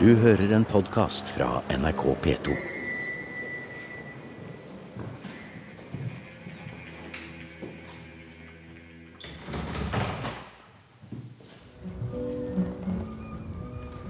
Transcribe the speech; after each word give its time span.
Du 0.00 0.10
hører 0.14 0.50
en 0.52 0.64
podkast 0.64 1.28
fra 1.32 1.62
NRK 1.72 2.02
P2. 2.24 2.56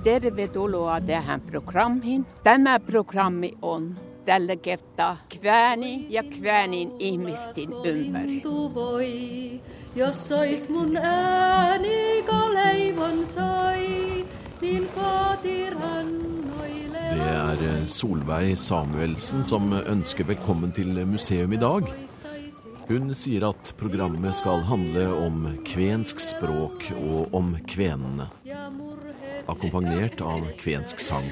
Dere 0.03 0.33
vet 0.35 0.57
at 0.57 1.07
det 1.07 1.15
er 1.15 1.31
en 1.31 1.41
program 1.53 2.01
her. 2.03 2.03
programmiin. 2.03 2.27
er 2.45 2.79
programmi 2.79 3.53
on 3.63 3.99
tällä 4.25 4.57
kertaa 4.57 5.17
Kvääni 5.29 6.07
ja 6.11 6.23
Kväänin 6.23 6.93
ihmisten 6.99 7.73
ympäri. 7.85 8.43
voi, 8.75 9.61
jos 9.95 10.29
sois 10.29 10.69
mun 10.69 10.97
ääni 10.97 12.23
kaleivon 12.27 12.55
leivon 12.55 13.27
sois. 13.27 14.16
Det 14.61 14.71
er 17.21 17.61
eh, 17.61 17.87
Solveig 17.93 18.55
Samuelsen 18.57 19.45
som 19.45 19.69
ønsker 19.77 20.25
velkommen 20.31 20.73
til 20.73 20.97
museum 21.05 21.53
i 21.53 21.59
dag. 21.61 21.91
Hun 22.89 23.11
sier 23.19 23.45
at 23.51 23.75
programmet 23.77 24.39
skal 24.39 24.65
handle 24.65 25.11
om 25.13 25.59
kvensk 25.67 26.23
språk 26.25 26.89
og 26.97 27.37
om 27.37 27.53
kvenene. 27.69 28.31
Akkompagnert 29.47 30.25
av 30.25 30.49
kvensk 30.57 31.05
sang. 31.05 31.29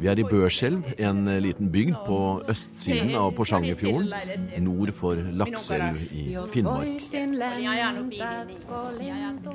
Vi 0.00 0.08
er 0.12 0.20
i 0.20 0.24
Børselv, 0.28 0.84
en 1.00 1.24
liten 1.40 1.72
bygd 1.72 1.96
på 2.04 2.20
østsiden 2.52 3.16
av 3.16 3.32
Porsangerfjorden, 3.36 4.12
nord 4.60 4.92
for 4.96 5.16
Lakselv 5.40 5.96
i 6.12 6.36
Finnmark. 6.52 7.00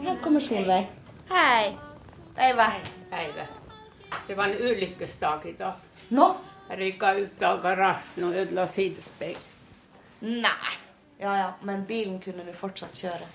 Her 0.02 0.23
kommer 0.23 0.41
Solveig. 0.41 0.88
Hei. 1.29 1.84
Päivä. 2.35 2.71
Päivä. 3.09 3.48
Det 4.27 4.35
var 4.38 4.45
en 4.45 4.57
ulykkesdag 4.62 5.46
i 5.46 5.55
dag. 5.60 5.73
Nå? 6.10 6.37
Jeg 6.70 6.77
rykka 6.79 7.12
ut 7.13 7.43
av 7.43 7.62
garasjen 7.62 8.26
og 8.26 8.35
ødela 8.35 8.68
sidespegel. 8.68 9.41
Nei. 10.21 10.73
Ja 11.20 11.35
ja, 11.37 11.49
men 11.63 11.85
bilen 11.85 12.20
kunne 12.20 12.43
du 12.43 12.51
fortsatt 12.54 12.98
kjøre. 12.98 13.27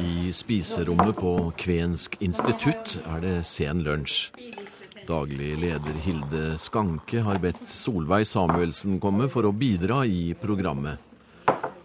I 0.00 0.32
spiserommet 0.32 1.16
på 1.16 1.52
Kvensk 1.58 2.16
institutt 2.20 2.96
er 3.04 3.20
det 3.20 3.46
sen 3.46 3.82
lunsj. 3.84 4.30
Daglig 5.08 5.58
leder 5.60 5.98
Hilde 6.06 6.58
Skanke 6.58 7.20
har 7.26 7.42
bedt 7.42 7.66
Solveig 7.68 8.24
Samuelsen 8.26 8.96
komme 9.00 9.28
for 9.28 9.44
å 9.44 9.52
bidra 9.52 10.06
i 10.08 10.32
programmet. 10.40 11.13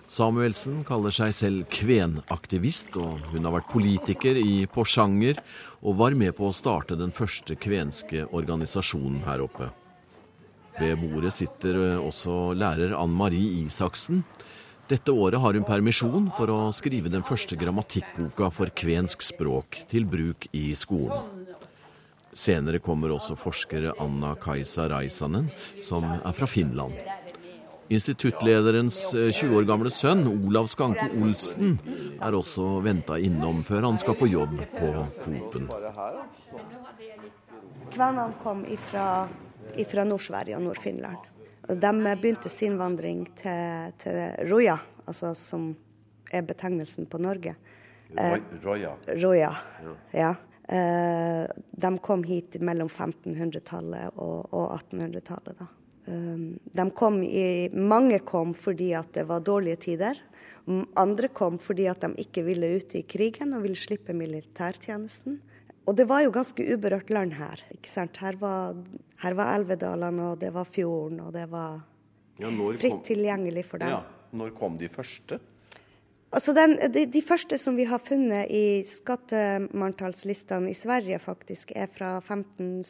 Samuelsen 0.10 0.80
kaller 0.88 1.14
seg 1.14 1.36
selv 1.38 1.66
kvenaktivist, 1.70 2.96
og 2.98 3.28
hun 3.30 3.46
har 3.46 3.54
vært 3.60 3.70
politiker 3.70 4.40
i 4.42 4.64
Porsanger 4.66 5.38
og 5.84 6.00
var 6.00 6.16
med 6.18 6.34
på 6.38 6.48
å 6.50 6.56
starte 6.56 6.98
den 6.98 7.14
første 7.14 7.54
kvenske 7.54 8.24
organisasjonen 8.26 9.22
her 9.28 9.44
oppe. 9.46 9.70
Ved 10.80 10.98
bordet 11.02 11.36
sitter 11.36 11.78
også 12.00 12.56
lærer 12.58 12.96
Ann 12.98 13.14
Marie 13.14 13.62
Isaksen. 13.68 14.24
Dette 14.90 15.14
året 15.14 15.44
har 15.44 15.54
hun 15.54 15.68
permisjon 15.68 16.32
for 16.34 16.50
å 16.50 16.58
skrive 16.74 17.12
den 17.14 17.26
første 17.26 17.54
grammatikkboka 17.60 18.50
for 18.56 18.74
kvensk 18.74 19.22
språk 19.22 19.84
til 19.92 20.10
bruk 20.10 20.50
i 20.58 20.72
skolen. 20.74 21.46
Senere 22.34 22.82
kommer 22.82 23.14
også 23.14 23.38
forskere 23.38 23.94
Anna 24.02 24.34
Kajsa 24.42 24.88
Raisanen, 24.90 25.52
som 25.86 26.06
er 26.18 26.34
fra 26.34 26.50
Finland. 26.50 26.98
Instituttlederens 27.90 28.98
20 29.16 29.56
år 29.58 29.66
gamle 29.66 29.90
sønn, 29.90 30.28
Olav 30.30 30.68
Skanke 30.70 31.08
Olsen, 31.18 31.80
er 32.22 32.36
også 32.38 32.68
venta 32.86 33.18
innom 33.18 33.64
før 33.66 33.88
han 33.88 33.98
skal 34.02 34.18
på 34.20 34.28
jobb 34.30 34.60
på 34.76 34.90
Coop-en. 35.24 35.66
Kvenene 37.90 38.28
kom 38.44 38.62
ifra, 38.70 39.08
ifra 39.82 40.06
Nord-Sverige 40.06 40.60
og 40.60 40.68
Nord-Finland. 40.68 41.26
De 41.70 41.92
begynte 42.22 42.50
sin 42.50 42.78
vandring 42.78 43.26
til, 43.42 43.90
til 44.02 44.22
Roja, 44.52 44.78
altså 45.10 45.34
som 45.38 45.72
er 46.32 46.46
betegnelsen 46.46 47.10
på 47.10 47.18
Norge. 47.22 47.56
Roja. 48.64 48.94
Roja, 49.18 49.52
ja. 50.14 50.36
Eh, 50.70 51.46
De 51.82 51.92
kom 52.06 52.24
hit 52.24 52.60
mellom 52.62 52.90
1500-tallet 52.90 54.14
og, 54.22 54.54
og 54.54 54.78
1800-tallet. 54.78 55.58
da. 55.58 55.70
De 56.10 56.86
kom 56.98 57.22
i, 57.24 57.70
mange 57.74 58.20
kom 58.26 58.54
fordi 58.58 58.94
at 58.98 59.12
det 59.14 59.28
var 59.30 59.44
dårlige 59.46 59.80
tider. 59.86 60.18
Andre 60.98 61.30
kom 61.34 61.58
fordi 61.62 61.86
at 61.90 62.02
de 62.02 62.10
ikke 62.24 62.44
ville 62.46 62.70
ut 62.78 62.96
i 62.98 63.04
krigen 63.10 63.54
og 63.58 63.64
ville 63.66 63.78
slippe 63.80 64.14
militærtjenesten. 64.18 65.40
Og 65.90 65.96
det 65.98 66.06
var 66.10 66.22
jo 66.22 66.32
ganske 66.34 66.66
uberørt 66.74 67.10
land 67.10 67.34
her. 67.34 67.62
ikke 67.74 67.90
sant? 67.90 68.18
Her 68.22 68.36
var, 68.38 68.76
her 69.24 69.34
var 69.38 69.56
elvedalene, 69.58 70.32
og 70.34 70.40
det 70.42 70.52
var 70.54 70.68
fjorden, 70.70 71.20
og 71.26 71.34
det 71.34 71.48
var 71.50 71.80
Ja, 72.40 72.50
fritt 72.78 72.92
kom- 72.94 73.04
tilgjengelig 73.04 73.66
for 73.66 73.82
dem. 73.82 73.90
Ja, 73.90 74.04
når 74.34 74.54
kom 74.58 74.78
de 74.78 74.88
første? 74.90 75.40
Altså 76.32 76.54
den, 76.54 76.76
de, 76.94 77.08
de 77.10 77.22
første 77.26 77.58
som 77.58 77.76
vi 77.76 77.88
har 77.90 77.98
funnet 77.98 78.52
i 78.54 78.84
skattemanntalslistene 78.86 80.70
i 80.70 80.78
Sverige, 80.78 81.18
faktisk, 81.20 81.72
er 81.76 81.88
fra 81.90 82.20
15 82.22 82.84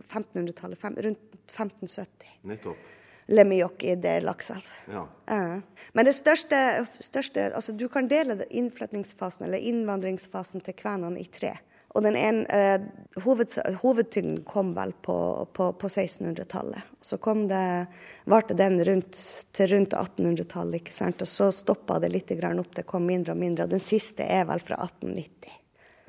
1500-tallet, 0.00 0.80
rundt 1.04 1.29
1570. 1.50 2.38
Nettopp. 2.42 2.88
Lemmijoki, 3.30 3.94
det 3.94 4.10
er 4.10 4.24
Lakselv. 4.26 4.66
Ja. 4.90 5.04
Ja. 5.30 5.60
Men 5.94 6.06
det 6.08 6.16
største, 6.16 6.86
største 6.98 7.50
altså 7.54 7.72
Du 7.78 7.86
kan 7.88 8.08
dele 8.10 8.42
innflytningsfasen 8.50 9.46
eller 9.46 9.62
innvandringsfasen 9.70 10.64
til 10.66 10.74
kvenene 10.74 11.20
i 11.20 11.28
tre. 11.30 11.52
Og 11.94 12.02
den 12.02 12.16
en, 12.16 12.46
eh, 12.46 12.80
hoved, 13.24 13.54
Hovedtyngden 13.82 14.44
kom 14.46 14.74
vel 14.74 14.92
på, 15.02 15.48
på, 15.52 15.72
på 15.72 15.88
1600-tallet. 15.88 16.82
Så 17.00 17.18
kom 17.18 17.48
det, 17.48 17.86
varte 18.30 18.54
den 18.54 18.78
rundt, 18.84 19.18
til 19.52 19.72
rundt 19.74 19.94
1800-tallet, 19.98 20.82
ikke 20.82 20.94
sant? 20.94 21.22
og 21.22 21.30
så 21.30 21.50
stoppa 21.54 21.98
det 22.02 22.12
litt 22.14 22.30
grann 22.38 22.62
opp. 22.62 22.74
Det 22.74 22.86
kom 22.86 23.06
mindre 23.06 23.34
og 23.34 23.42
mindre. 23.42 23.66
og 23.66 23.74
Den 23.74 23.82
siste 23.82 24.26
er 24.26 24.46
vel 24.50 24.62
fra 24.62 24.78
1890. 24.86 25.56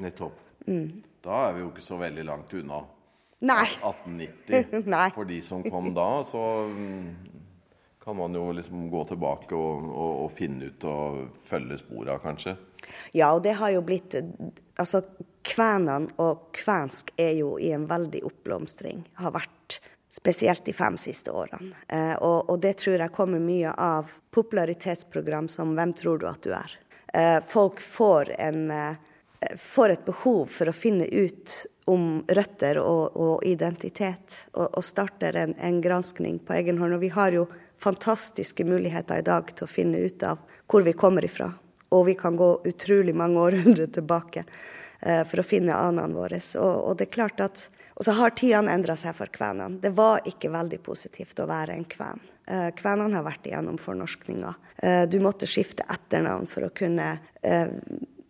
Nettopp. 0.06 0.38
Mm. 0.68 1.02
Da 1.26 1.48
er 1.48 1.58
vi 1.58 1.66
jo 1.66 1.72
ikke 1.72 1.86
så 1.86 1.98
veldig 2.02 2.28
langt 2.30 2.54
unna. 2.58 2.84
Nei. 3.42 3.68
1890. 3.82 4.86
Nei. 4.96 5.10
For 5.16 5.30
de 5.30 5.42
som 5.46 5.64
kom 5.66 5.92
da, 5.98 6.10
så 6.28 6.42
mm, 6.70 7.32
kan 8.04 8.18
man 8.18 8.36
jo 8.38 8.52
liksom 8.54 8.90
gå 8.92 9.04
tilbake 9.10 9.58
og, 9.58 9.88
og, 9.90 10.14
og 10.26 10.36
finne 10.38 10.72
ut 10.72 10.86
og 10.90 11.24
følge 11.50 11.80
spora, 11.82 12.18
kanskje. 12.22 12.56
Ja, 13.14 13.32
og 13.34 13.44
det 13.46 13.58
har 13.60 13.74
jo 13.76 13.84
blitt 13.86 14.18
Altså, 14.18 15.04
kvenene 15.46 16.10
og 16.22 16.50
kvensk 16.58 17.12
er 17.22 17.36
jo 17.38 17.56
i 17.62 17.72
en 17.76 17.88
veldig 17.90 18.24
oppblomstring. 18.30 19.04
Har 19.22 19.36
vært 19.36 19.80
spesielt 20.12 20.66
de 20.66 20.74
fem 20.74 20.98
siste 21.00 21.32
årene. 21.32 21.72
Eh, 21.88 22.16
og, 22.20 22.50
og 22.50 22.60
det 22.64 22.76
tror 22.82 23.00
jeg 23.00 23.16
kommer 23.16 23.42
mye 23.42 23.72
av 23.78 24.10
popularitetsprogram 24.36 25.48
som 25.52 25.76
Hvem 25.78 25.94
tror 25.98 26.22
du 26.22 26.28
at 26.30 26.42
du 26.44 26.52
er? 26.56 26.74
Eh, 27.14 27.38
folk 27.46 27.80
får, 27.84 28.34
en, 28.40 28.72
eh, 28.72 29.56
får 29.58 29.96
et 29.96 30.06
behov 30.06 30.50
for 30.52 30.72
å 30.72 30.76
finne 30.76 31.08
ut 31.08 31.56
om 31.90 32.22
røtter 32.28 32.78
og, 32.82 33.18
og 33.18 33.46
identitet, 33.48 34.38
og, 34.54 34.68
og 34.78 34.86
starter 34.86 35.38
en, 35.42 35.56
en 35.58 35.82
granskning 35.82 36.40
på 36.46 36.56
egen 36.60 36.78
hånd. 36.82 36.96
Og 36.98 37.04
vi 37.04 37.12
har 37.14 37.34
jo 37.36 37.48
fantastiske 37.82 38.66
muligheter 38.68 39.22
i 39.22 39.26
dag 39.26 39.50
til 39.56 39.66
å 39.66 39.72
finne 39.72 40.04
ut 40.06 40.24
av 40.28 40.42
hvor 40.72 40.86
vi 40.86 40.94
kommer 40.94 41.26
ifra. 41.26 41.50
Og 41.92 42.06
vi 42.08 42.16
kan 42.16 42.38
gå 42.40 42.54
utrolig 42.70 43.16
mange 43.18 43.42
århundrer 43.48 43.92
tilbake 43.92 44.46
eh, 44.46 45.24
for 45.28 45.42
å 45.42 45.48
finne 45.48 45.78
anene 45.78 46.16
våre. 46.16 46.42
Og, 46.62 46.76
og 46.92 47.00
det 47.00 47.10
er 47.10 47.16
klart 47.18 47.44
at 47.44 47.68
og 48.02 48.06
så 48.06 48.16
har 48.18 48.32
tidene 48.34 48.74
endra 48.74 48.96
seg 48.98 49.14
for 49.14 49.30
kvenene. 49.30 49.78
Det 49.78 49.92
var 49.94 50.24
ikke 50.26 50.50
veldig 50.50 50.80
positivt 50.82 51.38
å 51.38 51.46
være 51.46 51.76
en 51.78 51.84
kven. 51.86 52.22
Eh, 52.50 52.70
kvenene 52.74 53.14
har 53.20 53.26
vært 53.28 53.46
igjennom 53.46 53.78
fornorskninga. 53.78 54.54
Eh, 54.82 55.04
du 55.06 55.20
måtte 55.22 55.46
skifte 55.46 55.86
etternavn 55.86 56.48
for 56.50 56.66
å 56.66 56.72
kunne 56.74 57.12
eh, 57.46 57.70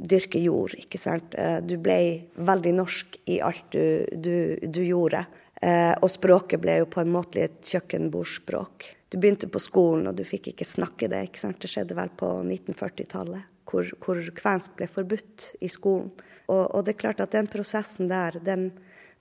dyrke 0.01 0.39
jord, 0.41 0.73
ikke 0.77 0.99
sant. 0.99 1.35
Eh, 1.37 1.59
du 1.61 1.77
ble 1.81 1.97
veldig 2.35 2.73
norsk 2.77 3.19
i 3.29 3.39
alt 3.43 3.69
du, 3.73 4.07
du, 4.13 4.35
du 4.65 4.81
gjorde. 4.85 5.25
Eh, 5.61 5.93
og 5.93 6.09
språket 6.09 6.61
ble 6.61 6.79
jo 6.81 6.89
på 6.89 7.03
en 7.03 7.13
måte 7.13 7.43
et 7.45 7.59
kjøkkenbordspråk. 7.69 8.87
Du 9.13 9.19
begynte 9.19 9.49
på 9.51 9.61
skolen, 9.61 10.07
og 10.09 10.17
du 10.17 10.23
fikk 10.25 10.51
ikke 10.53 10.67
snakke 10.67 11.09
det. 11.11 11.25
ikke 11.27 11.43
sant? 11.43 11.59
Det 11.61 11.69
skjedde 11.69 11.97
vel 11.97 12.13
på 12.17 12.31
1940-tallet, 12.45 13.49
hvor, 13.69 13.91
hvor 14.01 14.21
kvensk 14.37 14.77
ble 14.79 14.87
forbudt 14.89 15.51
i 15.61 15.69
skolen. 15.71 16.09
Og, 16.47 16.63
og 16.65 16.85
det 16.85 16.95
er 16.95 17.03
klart 17.03 17.21
at 17.23 17.35
den 17.35 17.49
prosessen 17.51 18.09
der, 18.11 18.39
den, 18.43 18.71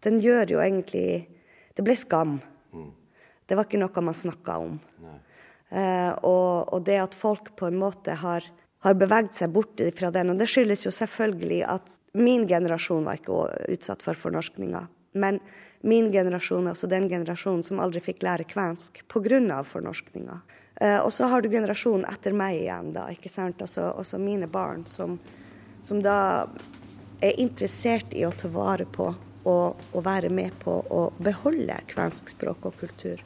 den 0.03 0.23
gjør 0.23 0.57
jo 0.57 0.65
egentlig 0.65 1.29
Det 1.77 1.85
ble 1.87 1.95
skam. 1.97 2.41
Det 3.51 3.57
var 3.59 3.67
ikke 3.67 3.81
noe 3.81 4.03
man 4.05 4.15
snakka 4.15 4.57
om. 4.63 4.75
Eh, 5.71 6.13
og, 6.27 6.71
og 6.75 6.83
det 6.87 6.99
at 7.03 7.15
folk 7.19 7.53
på 7.59 7.67
en 7.67 7.79
måte 7.79 8.15
har, 8.21 8.47
har 8.81 8.97
beveget 8.97 9.37
seg 9.37 9.53
bort 9.53 9.81
fra 9.97 10.11
den. 10.15 10.33
Og 10.33 10.41
det 10.41 10.49
skyldes 10.49 10.87
jo 10.87 10.93
selvfølgelig 10.95 11.61
at 11.69 11.99
min 12.17 12.47
generasjon 12.49 13.05
var 13.05 13.21
ikke 13.21 13.43
utsatt 13.75 14.05
for 14.05 14.19
fornorskninga. 14.19 14.87
Men 15.13 15.41
min 15.81 16.11
generasjon, 16.13 16.69
altså 16.69 16.89
den 16.89 17.09
generasjonen 17.09 17.63
som 17.67 17.81
aldri 17.81 18.03
fikk 18.05 18.25
lære 18.25 18.47
kvensk 18.49 19.03
pga. 19.09 19.63
fornorskninga. 19.65 20.41
Eh, 20.81 20.99
og 20.99 21.13
så 21.13 21.29
har 21.29 21.43
du 21.43 21.49
generasjonen 21.49 22.07
etter 22.09 22.33
meg 22.33 22.61
igjen, 22.63 22.93
da. 22.97 23.09
ikke 23.13 23.29
sant? 23.29 23.61
Altså, 23.61 23.91
også 23.93 24.19
mine 24.19 24.47
barn 24.49 24.87
som, 24.87 25.19
som 25.83 26.01
da 26.03 26.47
er 27.21 27.41
interessert 27.41 28.15
i 28.17 28.25
å 28.25 28.33
ta 28.33 28.49
vare 28.49 28.87
på 28.89 29.11
og, 29.45 29.77
og 29.93 30.05
være 30.05 30.29
med 30.33 30.57
på 30.61 30.79
å 30.89 31.03
beholde 31.21 31.77
kvensk 31.89 32.33
språk 32.33 32.69
og 32.69 32.77
kultur. 32.81 33.21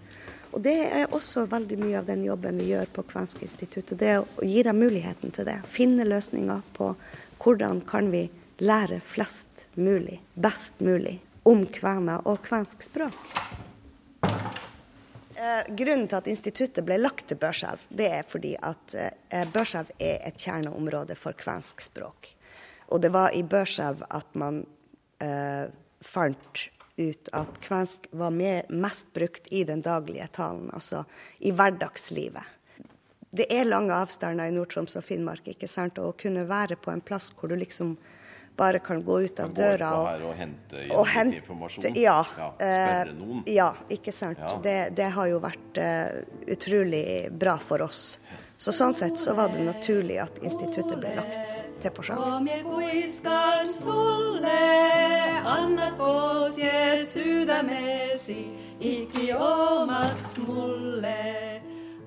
Og 0.55 0.63
Det 0.63 0.77
er 0.87 1.11
også 1.11 1.49
veldig 1.51 1.77
mye 1.81 1.99
av 1.99 2.07
den 2.07 2.23
jobben 2.29 2.61
vi 2.63 2.69
gjør 2.71 2.87
på 2.95 3.03
Kvensk 3.11 3.43
institutt. 3.43 3.93
og 3.93 3.99
Det 3.99 4.09
er 4.09 4.21
å 4.23 4.47
gi 4.47 4.63
dem 4.63 4.79
muligheten 4.79 5.35
til 5.35 5.49
det. 5.49 5.59
Finne 5.67 6.07
løsninger 6.07 6.63
på 6.77 6.95
hvordan 7.43 7.81
kan 7.83 8.13
vi 8.13 8.29
lære 8.63 9.01
flest 9.03 9.67
mulig, 9.75 10.21
best 10.35 10.79
mulig, 10.79 11.19
om 11.43 11.67
kvener 11.67 12.23
og 12.25 12.39
kvensk 12.47 12.87
språk. 12.87 13.19
Eh, 15.35 15.75
grunnen 15.75 16.07
til 16.09 16.21
at 16.21 16.31
instituttet 16.31 16.87
ble 16.87 17.01
lagt 17.03 17.27
til 17.29 17.37
Børselv, 17.37 17.83
det 17.91 18.07
er 18.21 18.23
fordi 18.23 18.55
at 18.63 18.95
eh, 18.95 19.45
Børselv 19.53 19.91
er 19.99 20.23
et 20.25 20.39
kjerneområde 20.39 21.19
for 21.19 21.37
kvensk 21.37 21.83
språk. 21.83 22.31
Og 22.95 23.03
det 23.03 23.11
var 23.13 23.35
i 23.35 23.43
Børselv 23.43 24.07
at 24.09 24.31
man 24.39 24.63
eh, 25.21 25.67
fant 26.01 26.69
ut 26.97 27.29
at 27.33 27.61
kvensk 27.61 28.07
var 28.11 28.31
med, 28.31 28.71
mest 28.71 29.13
brukt 29.13 29.49
i 29.53 29.65
den 29.65 29.83
daglige 29.83 30.27
talen, 30.33 30.71
altså 30.73 31.05
i 31.39 31.51
hverdagslivet. 31.51 32.43
Det 33.35 33.49
er 33.51 33.67
lange 33.67 33.95
avstander 33.99 34.47
i 34.47 34.55
Nord-Troms 34.55 34.95
og 34.95 35.03
Finnmark, 35.03 35.49
ikke 35.51 35.67
sant? 35.67 35.99
Og 35.99 36.13
å 36.13 36.19
kunne 36.19 36.45
være 36.47 36.77
på 36.79 36.93
en 36.93 37.03
plass 37.03 37.33
hvor 37.35 37.51
du 37.51 37.57
liksom 37.59 37.97
bare 38.57 38.79
kan 38.79 39.01
gå 39.03 39.17
ut 39.25 39.41
av 39.43 39.51
døra 39.55 39.89
og, 39.99 40.23
og 40.29 40.37
hente 40.39 40.85
og 40.95 41.09
hente- 41.11 41.41
informasjon. 41.41 41.97
Ja, 41.99 42.21
Ja, 42.39 42.53
eh, 42.63 42.85
spørre 42.85 43.15
noen. 43.19 43.43
Ja, 43.51 43.73
ikke 43.91 44.15
sant. 44.15 44.39
Ja. 44.39 44.53
Det, 44.63 44.77
det 44.95 45.09
har 45.17 45.27
jo 45.27 45.41
vært 45.43 45.81
uh, 45.83 46.21
utrolig 46.55 47.05
bra 47.35 47.57
for 47.59 47.83
oss. 47.83 48.21
Så 48.65 48.73
sånn 48.73 48.95
sett 48.97 49.19
så 49.21 49.35
var 49.37 49.51
det 49.53 49.61
naturlig 49.61 50.15
at 50.23 50.39
instituttet 50.41 50.97
ble 50.97 51.11
lagt 51.19 51.65
til 51.85 51.91
Porsanger. 51.93 52.25
Sjang. 52.25 52.49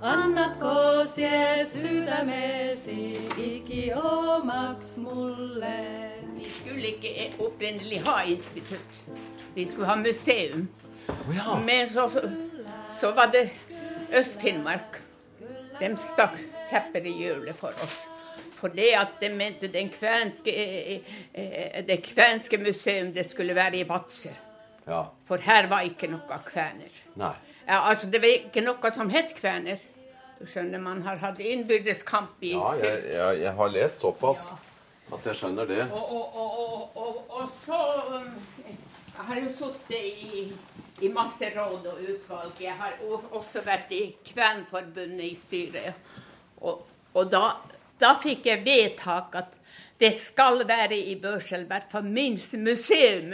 annat 0.02 0.58
koos 0.60 1.14
sydämesi, 1.70 3.14
iki 3.38 3.92
omaks 3.94 4.98
mulle. 4.98 5.78
Vi 6.38 6.50
skulle 6.58 6.88
ikke 6.96 7.34
opprinnelig 7.40 8.02
ha 8.06 8.24
institutt. 8.26 9.02
Vi 9.54 9.66
skulle 9.66 9.88
ha 9.88 9.96
museum. 9.96 10.68
Men 11.66 11.90
så, 11.90 12.10
så, 12.10 12.30
så 13.00 13.12
var 13.12 13.30
det 13.34 13.50
Øst-Finnmark. 14.14 15.07
De 15.80 15.90
stakk 16.02 16.38
tepper 16.70 17.06
i 17.06 17.14
hjulet 17.22 17.56
for 17.58 17.76
oss. 17.84 17.98
For 18.58 18.74
det 18.74 18.90
at 18.98 19.20
de 19.22 19.30
mente 19.30 19.70
den 19.70 19.90
kvenske, 19.94 20.52
eh, 20.52 21.02
eh, 21.34 21.86
det 21.86 22.02
kvenske 22.04 22.58
museum 22.58 23.14
det 23.14 23.26
skulle 23.30 23.56
være 23.56 23.78
i 23.78 23.90
Vadsø. 23.90 24.34
Ja. 24.88 25.04
For 25.28 25.38
her 25.38 25.68
var 25.68 25.86
ikke 25.86 26.08
noe 26.10 26.40
kvener. 26.46 27.04
Nei. 27.16 27.36
Ja, 27.68 27.90
altså 27.90 28.08
Det 28.08 28.22
var 28.22 28.28
ikke 28.28 28.64
noe 28.64 28.92
som 28.96 29.10
het 29.10 29.36
kvener. 29.36 29.78
Du 30.40 30.46
skjønner, 30.46 30.80
Man 30.80 31.02
har 31.02 31.18
hatt 31.18 31.40
innbyrdes 31.40 32.04
kamp 32.04 32.42
i 32.42 32.54
Ja, 32.54 32.72
jeg, 32.78 33.04
jeg, 33.14 33.42
jeg 33.42 33.54
har 33.58 33.68
lest 33.74 34.02
såpass 34.02 34.46
at 35.14 35.26
jeg 35.26 35.36
skjønner 35.36 35.66
det. 35.66 35.82
Og, 35.92 36.12
og, 36.12 36.36
og, 36.36 36.58
og, 36.64 36.98
og, 36.98 37.16
og 37.30 37.50
så 37.58 37.80
um, 38.14 38.36
Jeg 39.16 39.26
har 39.30 39.40
jo 39.42 39.54
sittet 39.58 39.98
i, 39.98 40.44
i 41.02 41.10
masse 41.14 41.50
råd 41.54 41.86
og 41.92 42.02
utvalg. 42.02 42.62
Jeg 42.62 42.74
har 42.78 42.98
også 43.32 43.62
vært 43.66 43.92
i 43.94 44.04
Kvenforbundet 44.26 45.26
i 45.28 45.36
styret. 45.38 46.16
Og, 46.62 46.82
og 47.14 47.30
da, 47.32 47.44
da 48.02 48.16
fikk 48.22 48.50
jeg 48.50 48.66
vedtak 48.66 49.38
at 49.38 49.54
det 50.02 50.14
skal 50.22 50.62
være 50.70 50.98
i 50.98 51.16
Børsel, 51.22 51.66
i 51.66 51.70
hvert 51.70 51.90
fall 51.92 52.06
minst 52.06 52.54
museum. 52.62 53.34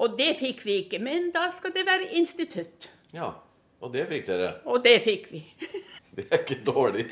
Og 0.00 0.16
det 0.18 0.34
fikk 0.40 0.64
vi 0.66 0.80
ikke. 0.84 1.02
Men 1.02 1.30
da 1.34 1.48
skal 1.54 1.74
det 1.74 1.86
være 1.86 2.10
institutt. 2.18 2.90
Ja, 3.14 3.32
og 3.80 3.94
det 3.94 4.06
fikk 4.10 4.26
dere. 4.28 4.52
Og 4.70 4.82
det 4.84 4.98
fikk 5.06 5.30
vi. 5.34 5.44
Det 6.10 6.24
er 6.26 6.40
ikke 6.42 6.56
dårlig. 6.66 7.04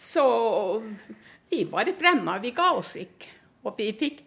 Så 0.00 0.22
vi 1.50 1.66
bare 1.68 1.92
fremma, 1.94 2.38
vi 2.40 2.54
ga 2.56 2.70
oss 2.78 2.94
ikke. 2.96 3.28
Og 3.68 3.74
vi 3.76 3.90
fikk 3.92 4.22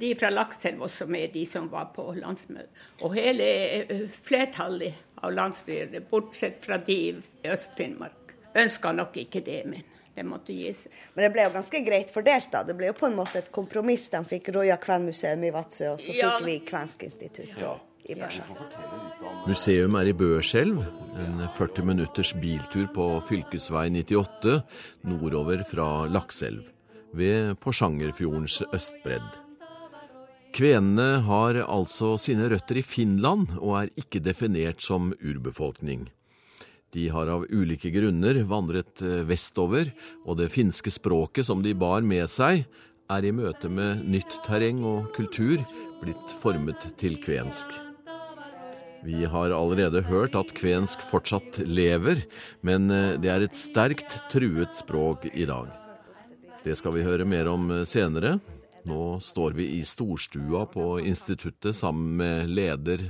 de 0.00 0.14
fra 0.16 0.30
Lakselv 0.32 0.80
også 0.86 1.06
med, 1.06 1.32
de 1.34 1.44
som 1.46 1.68
var 1.70 1.90
på 1.94 2.06
landsmøtet. 2.16 2.70
Og 3.02 3.14
hele 3.14 3.44
eh, 3.44 4.06
flertallet 4.24 4.94
av 5.22 5.32
landsstyret, 5.36 6.08
bortsett 6.10 6.56
fra 6.64 6.78
de 6.82 6.96
i 7.10 7.48
Øst-Finnmark, 7.52 8.32
ønska 8.58 8.92
nok 8.96 9.16
ikke 9.22 9.42
det, 9.44 9.60
men 9.68 9.84
det 10.16 10.24
måtte 10.28 10.52
gi 10.56 10.72
seg. 10.76 10.92
Men 11.14 11.24
det 11.26 11.30
ble 11.36 11.44
jo 11.46 11.52
ganske 11.54 11.82
greit 11.86 12.10
fordelt, 12.12 12.50
da. 12.52 12.62
Det 12.68 12.74
ble 12.76 12.90
jo 12.90 12.96
på 12.98 13.06
en 13.08 13.16
måte 13.16 13.38
et 13.40 13.52
kompromiss. 13.54 14.08
De 14.12 14.20
fikk 14.28 14.50
Roja 14.56 14.76
Kvenmuseum 14.80 15.44
i 15.48 15.52
Vadsø, 15.54 15.92
og 15.94 16.00
så 16.00 16.12
Ja. 16.16 16.34
fikk 16.38 16.46
vi 16.48 16.58
Kvensk 16.68 17.02
institutt 17.08 17.62
i 18.08 18.14
Børselv. 18.18 18.56
Museum 19.46 19.94
er 19.96 20.10
i 20.10 20.12
Børselv, 20.12 20.82
en 21.22 21.48
40 21.56 21.84
minutters 21.86 22.32
biltur 22.34 22.88
på 22.94 23.06
fylkesvei 23.28 23.88
98 23.90 24.62
nordover 25.04 25.64
fra 25.64 26.06
Lakselv, 26.08 26.68
ved 27.14 27.54
Porsangerfjordens 27.60 28.62
østbredd. 28.72 29.41
Kvenene 30.52 31.22
har 31.24 31.56
altså 31.64 32.18
sine 32.20 32.50
røtter 32.52 32.76
i 32.76 32.84
Finland 32.84 33.54
og 33.56 33.76
er 33.78 33.92
ikke 34.02 34.20
definert 34.20 34.84
som 34.84 35.14
urbefolkning. 35.24 36.04
De 36.92 37.06
har 37.08 37.30
av 37.32 37.46
ulike 37.48 37.88
grunner 37.94 38.42
vandret 38.44 39.00
eh, 39.00 39.22
vestover, 39.24 39.88
og 40.28 40.36
det 40.42 40.50
finske 40.52 40.92
språket 40.92 41.48
som 41.48 41.64
de 41.64 41.72
bar 41.72 42.04
med 42.04 42.28
seg, 42.28 42.66
er 43.08 43.24
i 43.24 43.32
møte 43.32 43.70
med 43.72 44.04
nytt 44.04 44.42
terreng 44.44 44.84
og 44.84 45.08
kultur 45.16 45.62
blitt 46.02 46.36
formet 46.42 46.84
til 47.00 47.16
kvensk. 47.20 47.72
Vi 49.02 49.24
har 49.24 49.56
allerede 49.56 50.04
hørt 50.06 50.36
at 50.38 50.52
kvensk 50.54 51.00
fortsatt 51.08 51.62
lever, 51.64 52.20
men 52.60 52.92
eh, 52.92 53.14
det 53.16 53.32
er 53.32 53.48
et 53.48 53.56
sterkt 53.56 54.20
truet 54.28 54.76
språk 54.76 55.30
i 55.32 55.48
dag. 55.48 55.72
Det 56.62 56.76
skal 56.76 56.92
vi 56.98 57.08
høre 57.08 57.24
mer 57.24 57.48
om 57.48 57.72
eh, 57.72 57.86
senere. 57.88 58.36
Nå 58.88 59.20
står 59.22 59.54
vi 59.58 59.68
i 59.78 59.84
storstua 59.86 60.66
på 60.66 60.86
instituttet 61.00 61.76
sammen 61.76 62.16
med 62.18 62.50
leder 62.50 63.04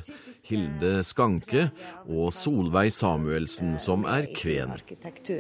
Hilde 0.45 1.01
Skanke 1.07 1.69
og 2.05 2.33
Solveig 2.37 2.93
Samuelsen, 2.93 3.79
som 3.81 4.05
er 4.05 4.29
kven. 4.37 4.75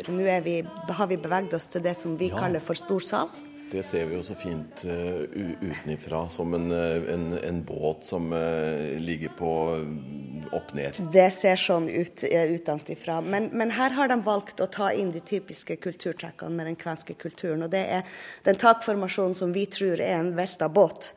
Nå 0.09 0.21
er 0.25 0.45
vi, 0.47 0.61
har 0.89 1.11
vi 1.11 1.21
beveget 1.21 1.57
oss 1.59 1.69
til 1.73 1.85
det 1.85 1.97
som 1.99 2.17
vi 2.21 2.31
kaller 2.33 2.65
for 2.65 2.79
storsal. 2.79 3.29
Det 3.73 3.83
ser 3.83 4.05
vi 4.05 4.19
jo 4.19 4.23
så 4.23 4.35
fint 4.37 4.83
uh, 4.85 5.23
utenifra, 5.65 6.27
som 6.29 6.53
en, 6.55 6.73
eh, 6.77 7.15
en, 7.15 7.39
en 7.39 7.61
båt 7.65 8.05
som 8.05 8.33
eh, 8.37 8.99
ligger 9.01 9.33
på 9.39 9.53
uh, 9.81 10.57
opp 10.57 10.75
ned. 10.77 10.99
Det 11.13 11.31
ser 11.33 11.57
sånn 11.57 11.87
ut 11.89 12.25
eh, 12.29 12.53
utenfra. 12.53 13.21
Men, 13.25 13.49
men 13.57 13.73
her 13.73 13.95
har 13.97 14.11
de 14.13 14.19
valgt 14.27 14.61
å 14.61 14.69
ta 14.69 14.91
inn 14.93 15.15
de 15.15 15.23
typiske 15.25 15.79
kulturtrekkene 15.81 16.53
med 16.59 16.69
den 16.69 16.77
kvenske 16.77 17.17
kulturen. 17.17 17.65
Og 17.65 17.73
det 17.73 17.85
er 17.97 18.19
den 18.45 18.61
takformasjonen 18.61 19.37
som 19.39 19.55
vi 19.57 19.65
tror 19.73 20.01
er 20.01 20.19
en 20.19 20.35
velta 20.37 20.69
båt. 20.69 21.15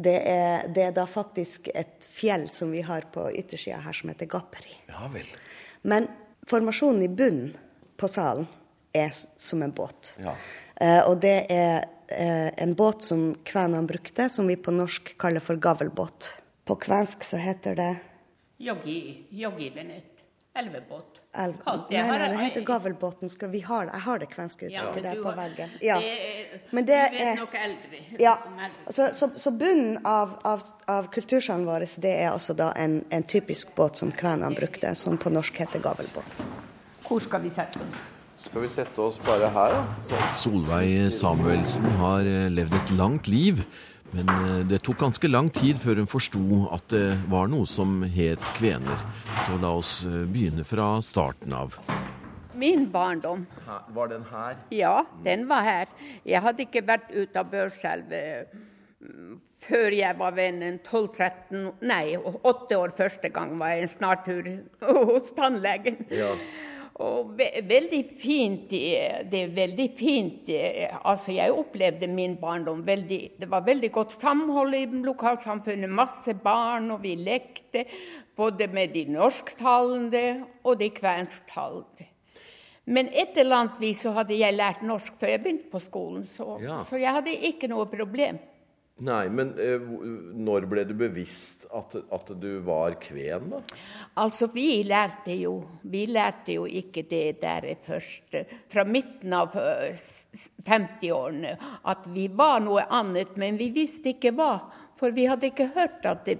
Det 0.00 0.16
er, 0.24 0.70
det 0.72 0.86
er 0.86 0.94
da 0.96 1.04
faktisk 1.04 1.68
et 1.74 2.08
fjell 2.08 2.48
som 2.48 2.72
vi 2.72 2.80
har 2.86 3.10
på 3.12 3.26
yttersida 3.42 3.82
her, 3.84 3.92
som 3.96 4.08
heter 4.08 4.30
Gapperi. 4.30 4.72
Ja 4.88 5.10
vel. 5.12 5.28
Men 5.84 6.08
formasjonen 6.48 7.04
i 7.04 7.12
bunnen 7.12 7.52
på 8.00 8.08
salen 8.08 8.48
er 8.92 9.10
som 9.36 9.62
en 9.62 9.72
båt. 9.72 10.14
Ja. 10.24 10.34
Eh, 10.80 11.00
og 11.08 11.20
det 11.22 11.46
er 11.50 11.84
eh, 12.08 12.50
en 12.62 12.74
båt 12.74 13.02
som 13.06 13.34
kvenene 13.44 13.86
brukte, 13.86 14.28
som 14.28 14.46
vi 14.50 14.56
på 14.56 14.72
norsk 14.74 15.14
kaller 15.20 15.40
for 15.44 15.56
gavelbåt. 15.56 16.32
På 16.64 16.76
kvensk 16.76 17.24
så 17.24 17.36
heter 17.40 17.74
det 17.78 17.90
Joggi, 18.60 19.26
joggivenet. 19.30 20.06
Elvebåt. 20.54 21.20
elv... 21.38 21.54
Nei, 21.90 22.00
nei, 22.10 22.28
det 22.28 22.36
heter 22.40 22.64
gavelbåten. 22.66 23.28
Skal 23.30 23.48
vi 23.52 23.60
ha 23.62 23.78
det? 23.84 23.92
Jeg 23.94 24.02
har 24.02 24.18
det 24.18 24.26
kvenske 24.32 24.66
Ja, 24.68 24.82
uttrykket 24.82 25.02
der 25.06 25.20
på 25.22 25.28
har- 25.30 25.36
veggen. 25.38 25.70
Ja. 25.80 25.98
Det 26.00 26.10
er- 26.10 26.60
Men 26.70 26.84
det 26.88 26.96
du 27.12 27.16
vet 27.16 27.22
er 27.22 27.36
noe 27.38 27.60
eldre. 27.64 28.00
Ja. 28.18 28.34
Så, 28.90 29.06
så, 29.14 29.30
så 29.38 29.50
bunnen 29.54 30.00
av, 30.06 30.34
av, 30.44 30.62
av 30.90 31.06
kultursalen 31.14 31.64
vår, 31.70 31.86
det 32.02 32.12
er 32.24 32.32
altså 32.32 32.52
da 32.58 32.72
en, 32.76 33.04
en 33.10 33.22
typisk 33.22 33.74
båt 33.78 33.96
som 33.96 34.10
kvenene 34.12 34.50
brukte, 34.58 34.90
som 34.94 35.16
på 35.18 35.30
norsk 35.30 35.56
heter 35.62 35.80
gavelbåt. 35.86 36.42
Hvor 37.06 37.22
skal 37.22 37.46
vi 37.46 37.50
sette 37.54 37.78
oss? 37.78 38.09
Skal 38.40 38.62
vi 38.64 38.68
sette 38.72 39.02
oss 39.04 39.18
bare 39.20 39.50
her, 39.52 39.74
da? 40.08 40.18
Solveig 40.38 41.10
Samuelsen 41.12 41.86
har 42.00 42.24
eh, 42.28 42.46
levd 42.52 42.76
et 42.78 42.92
langt 42.96 43.28
liv, 43.28 43.60
men 44.14 44.30
eh, 44.32 44.62
det 44.70 44.80
tok 44.86 44.98
ganske 45.02 45.28
lang 45.30 45.50
tid 45.54 45.78
før 45.82 46.00
hun 46.00 46.08
forsto 46.10 46.40
at 46.74 46.86
det 46.94 47.04
var 47.30 47.50
noe 47.52 47.68
som 47.68 48.00
het 48.14 48.40
kvener. 48.56 49.02
Så 49.44 49.58
la 49.60 49.74
oss 49.82 49.92
eh, 50.08 50.22
begynne 50.30 50.64
fra 50.66 50.94
starten 51.04 51.52
av. 51.56 51.76
Min 52.60 52.88
barndom, 52.92 53.44
Var 53.94 54.08
den 54.10 54.24
her? 54.32 54.56
ja, 54.74 54.96
den 55.24 55.46
var 55.48 55.62
her. 55.64 55.92
Jeg 56.28 56.42
hadde 56.44 56.64
ikke 56.66 56.82
vært 56.88 57.12
ute 57.14 57.40
av 57.40 57.52
Børselv 57.52 58.10
før 59.60 59.92
jeg 59.96 60.16
var 60.18 60.34
vennen 60.36 60.78
12-13 60.84 61.70
Nei, 61.88 62.16
åtte 62.20 62.76
år 62.76 62.92
første 62.96 63.30
gang 63.32 63.54
var 63.60 63.72
jeg 63.72 63.86
en 63.86 63.92
snartur 63.94 64.50
hos 65.12 65.30
tannlegen. 65.36 66.02
Og 67.00 67.30
ve 67.38 67.46
veldig 67.64 68.00
fint. 68.20 68.68
Det 68.70 69.38
er 69.40 69.54
veldig 69.56 69.86
fint. 69.96 70.50
Altså, 71.00 71.32
jeg 71.32 71.54
opplevde 71.56 72.08
min 72.12 72.36
barndom 72.40 72.82
veldig 72.86 73.20
Det 73.40 73.48
var 73.48 73.64
veldig 73.64 73.90
godt 73.92 74.18
samhold 74.20 74.74
i 74.76 74.84
lokalsamfunnet. 75.06 75.88
Masse 75.88 76.34
barn, 76.34 76.90
og 76.90 77.02
vi 77.02 77.14
lekte. 77.16 77.86
Både 78.36 78.68
med 78.68 78.92
de 78.92 79.06
norsktalende 79.08 80.44
og 80.64 80.78
de 80.80 80.90
kvensktalende. 80.90 82.10
Men 82.90 83.08
et 83.12 83.36
eller 83.38 83.56
annet 83.56 83.80
vis 83.80 84.00
så 84.02 84.12
hadde 84.16 84.36
jeg 84.38 84.56
lært 84.56 84.80
norsk 84.82 85.14
før 85.20 85.34
jeg 85.34 85.42
begynte 85.44 85.70
på 85.70 85.80
skolen, 85.84 86.24
så, 86.36 86.58
Ja. 86.62 86.84
så 86.88 86.98
jeg 86.98 87.12
hadde 87.12 87.36
ikke 87.50 87.68
noe 87.68 87.86
problem. 87.86 88.38
Nei, 89.00 89.28
men 89.32 89.54
eh, 89.56 89.80
når 90.44 90.66
ble 90.68 90.82
du 90.84 90.92
bevisst 90.98 91.62
at, 91.72 91.94
at 92.12 92.32
du 92.42 92.48
var 92.66 92.98
kven, 93.00 93.46
da? 93.54 93.60
Altså, 94.20 94.48
vi 94.52 94.82
lærte 94.84 95.32
jo 95.40 95.54
Vi 95.88 96.02
lærte 96.10 96.52
jo 96.58 96.66
ikke 96.68 97.06
det 97.08 97.38
der 97.40 97.64
først 97.86 98.34
eh, 98.36 98.50
fra 98.68 98.84
midten 98.84 99.32
av 99.32 99.56
eh, 99.56 99.94
s- 99.96 100.26
s- 100.36 100.50
50-årene 100.68 101.54
at 101.88 102.04
vi 102.12 102.26
var 102.28 102.60
noe 102.60 102.84
annet, 102.92 103.32
men 103.40 103.56
vi 103.60 103.70
visste 103.72 104.12
ikke 104.12 104.34
hva. 104.36 104.50
For 105.00 105.14
vi 105.16 105.24
hadde 105.30 105.48
ikke 105.48 105.70
hørt 105.78 106.04
at 106.04 106.26
det 106.28 106.34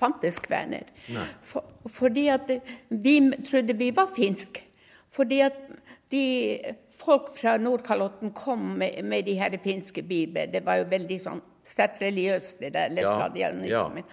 fantes 0.00 0.38
kvener. 0.40 0.88
For, 1.44 1.66
fordi 1.98 2.28
at 2.32 2.48
eh, 2.54 2.72
vi 2.88 3.18
trodde 3.44 3.76
vi 3.76 3.90
var 3.92 4.08
finsk. 4.16 4.62
Fordi 5.12 5.42
at 5.44 5.58
de 6.12 6.22
folk 6.96 7.28
fra 7.36 7.58
Nordkalotten 7.60 8.32
kom 8.32 8.72
med, 8.80 9.02
med 9.04 9.26
de 9.28 9.34
her 9.36 9.52
finske 9.60 10.00
bibler. 10.02 10.48
Det 10.48 10.64
var 10.64 10.80
jo 10.80 10.88
veldig 10.96 11.20
sånn 11.26 11.44
sterkt 11.66 12.02
religiøst, 12.02 12.58
det 12.60 12.72
der 12.74 12.92
læstadianismen. 12.94 14.04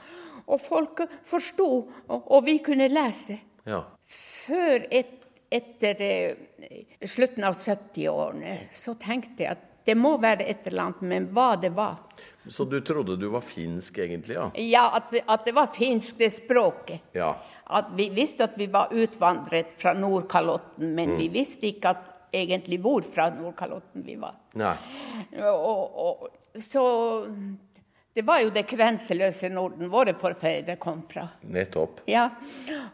Og 0.48 0.60
folk 0.60 1.04
forsto, 1.24 1.68
og, 2.08 2.32
og 2.32 2.46
vi 2.46 2.58
kunne 2.66 2.90
lese. 2.92 3.40
Ja. 3.68 3.84
Før 4.04 4.88
et, 4.92 5.14
etter 5.54 6.02
eh, 6.04 6.98
slutten 7.08 7.46
av 7.48 7.56
70-årene 7.56 8.58
så 8.76 8.98
tenkte 9.00 9.46
jeg 9.46 9.56
at 9.56 9.70
det 9.86 9.96
må 10.00 10.16
være 10.22 10.46
et 10.48 10.68
eller 10.70 10.86
annet, 10.88 11.02
men 11.12 11.26
hva 11.36 11.54
det 11.60 11.74
var 11.76 11.98
Så 12.48 12.64
du 12.68 12.78
trodde 12.84 13.18
du 13.20 13.28
var 13.32 13.44
finsk, 13.44 13.98
egentlig? 14.00 14.36
Ja. 14.36 14.50
Ja, 14.56 14.84
at, 14.96 15.12
vi, 15.12 15.22
at 15.28 15.44
det 15.46 15.54
var 15.56 15.72
finsk, 15.76 16.18
det 16.20 16.34
språket. 16.42 17.10
ja. 17.16 17.36
At 17.74 17.94
vi 17.96 18.10
visste 18.12 18.44
at 18.44 18.58
vi 18.60 18.68
var 18.68 18.92
utvandret 18.92 19.72
fra 19.80 19.94
Nordkalotten, 19.96 20.90
men 20.94 21.16
vi 21.18 21.30
visste 21.32 21.70
ikke 21.72 21.94
at 21.96 22.10
egentlig 22.34 22.80
hvor 22.82 23.06
fra 23.06 23.30
Nordkalotten 23.34 24.06
vi 24.06 24.18
var. 24.20 24.40
Og, 25.54 26.00
og, 26.06 26.28
så 26.62 26.84
det 28.14 28.22
var 28.28 28.44
jo 28.44 28.52
det 28.54 28.68
grenseløse 28.70 29.50
Norden 29.50 29.90
våre 29.90 30.14
forfedre 30.18 30.76
kom 30.82 31.02
fra. 31.10 31.28
Nettopp. 31.50 32.04
Ja, 32.10 32.30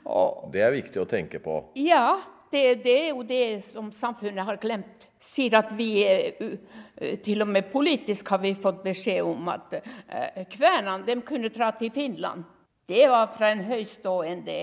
og, 0.05 0.49
Det 0.53 0.63
er 0.63 0.75
viktig 0.75 1.01
å 1.01 1.07
tenke 1.09 1.41
på. 1.43 1.61
ja 1.75 2.19
det, 2.51 2.83
det 2.83 2.93
er 2.99 3.09
jo 3.09 3.23
det 3.23 3.61
som 3.63 3.91
samfunnet 3.93 4.45
har 4.45 4.57
glemt. 4.61 5.07
Sier 5.19 5.57
at 5.59 5.73
vi 5.77 5.89
er 6.07 6.55
Til 7.23 7.43
og 7.43 7.47
med 7.47 7.69
politisk 7.71 8.27
har 8.33 8.41
vi 8.43 8.53
fått 8.59 8.81
beskjed 8.83 9.23
om 9.23 9.47
at 9.47 9.75
eh, 9.77 10.41
kvenene 10.51 11.05
de 11.07 11.15
kunne 11.23 11.47
dra 11.47 11.69
til 11.79 11.93
Finland. 11.95 12.43
Det 12.89 13.05
var 13.07 13.29
fra 13.31 13.53
en 13.53 13.61
høystående 13.63 14.57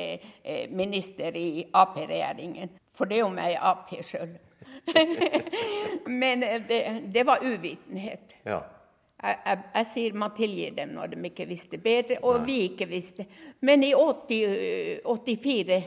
eh, 0.44 0.66
minister 0.68 1.36
i 1.36 1.64
Ap-regjeringen. 1.72 2.74
For 2.92 3.08
det 3.08 3.20
er 3.20 3.24
jo 3.24 3.30
meg 3.32 3.56
Ap 3.56 3.88
sjøl. 4.04 4.34
Men 6.22 6.42
eh, 6.42 6.62
det, 6.68 6.80
det 7.14 7.26
var 7.26 7.44
uvitenhet. 7.44 8.36
Ja. 8.44 8.62
Jeg, 9.22 9.38
jeg, 9.46 9.62
jeg 9.74 9.86
sier 9.90 10.16
man 10.18 10.34
tilgir 10.36 10.74
dem 10.76 10.92
når 10.96 11.14
de 11.14 11.22
ikke 11.30 11.46
visste 11.48 11.78
bedre, 11.82 12.18
og 12.22 12.44
vi 12.46 12.62
ikke 12.68 12.88
visste. 12.90 13.26
Men 13.64 13.84
i 13.84 13.94
80, 13.96 15.00
84 15.06 15.80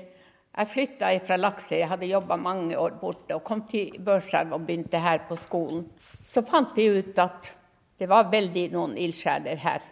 jeg 0.60 0.68
flytta 0.68 1.10
fra 1.24 1.38
Lakse, 1.38 1.78
jeg 1.78 1.88
hadde 1.88 2.10
jobba 2.10 2.36
mange 2.36 2.78
år 2.78 2.98
borte, 3.00 3.36
og 3.38 3.46
kom 3.48 3.62
til 3.70 3.94
Børselv 4.04 4.58
og 4.58 4.66
begynte 4.66 5.00
her 5.00 5.22
på 5.30 5.38
skolen. 5.40 5.86
Så 5.96 6.42
fant 6.44 6.74
vi 6.76 6.90
ut 6.98 7.22
at 7.22 7.52
det 8.00 8.10
var 8.10 8.32
veldig 8.32 8.66
noen 8.74 8.98
ildsjeler 9.00 9.62
her. 9.62 9.86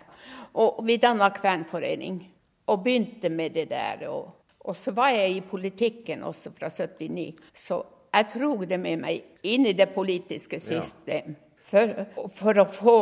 Og 0.58 0.82
vi 0.88 0.98
danna 1.00 1.30
kvenforening 1.36 2.20
og 2.68 2.82
begynte 2.84 3.30
med 3.30 3.54
det 3.56 3.68
der. 3.70 4.08
Og, 4.10 4.34
og 4.66 4.76
så 4.76 4.92
var 4.98 5.14
jeg 5.14 5.38
i 5.38 5.46
politikken 5.46 6.26
også 6.28 6.52
fra 6.58 6.72
79, 6.74 7.38
så 7.54 7.80
jeg 8.14 8.30
dro 8.34 8.54
det 8.66 8.80
med 8.80 9.04
meg 9.04 9.48
inn 9.48 9.68
i 9.68 9.74
det 9.78 9.90
politiske 9.96 10.60
system. 10.64 11.36
For, 11.68 12.06
for 12.32 12.62
å 12.62 12.64
få 12.72 12.96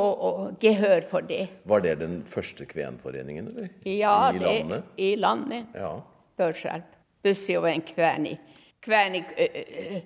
gehør 0.61 1.05
for 1.05 1.25
det. 1.27 1.43
Var 1.69 1.83
det 1.85 1.99
den 1.99 2.15
første 2.25 2.65
kvenforeningen, 2.65 3.51
eller? 3.51 3.69
Ja, 3.85 4.31
I 4.33 4.39
det, 4.39 4.45
landet? 4.47 4.87
I 4.97 5.09
landet. 5.21 5.75
Ja. 5.77 5.91
Børselv. 6.37 6.87
Bussi 7.23 7.53
og 7.57 7.67
en 7.69 7.85
kveni. 7.85 8.33
Kveni 8.81 9.21
øh, 9.21 9.99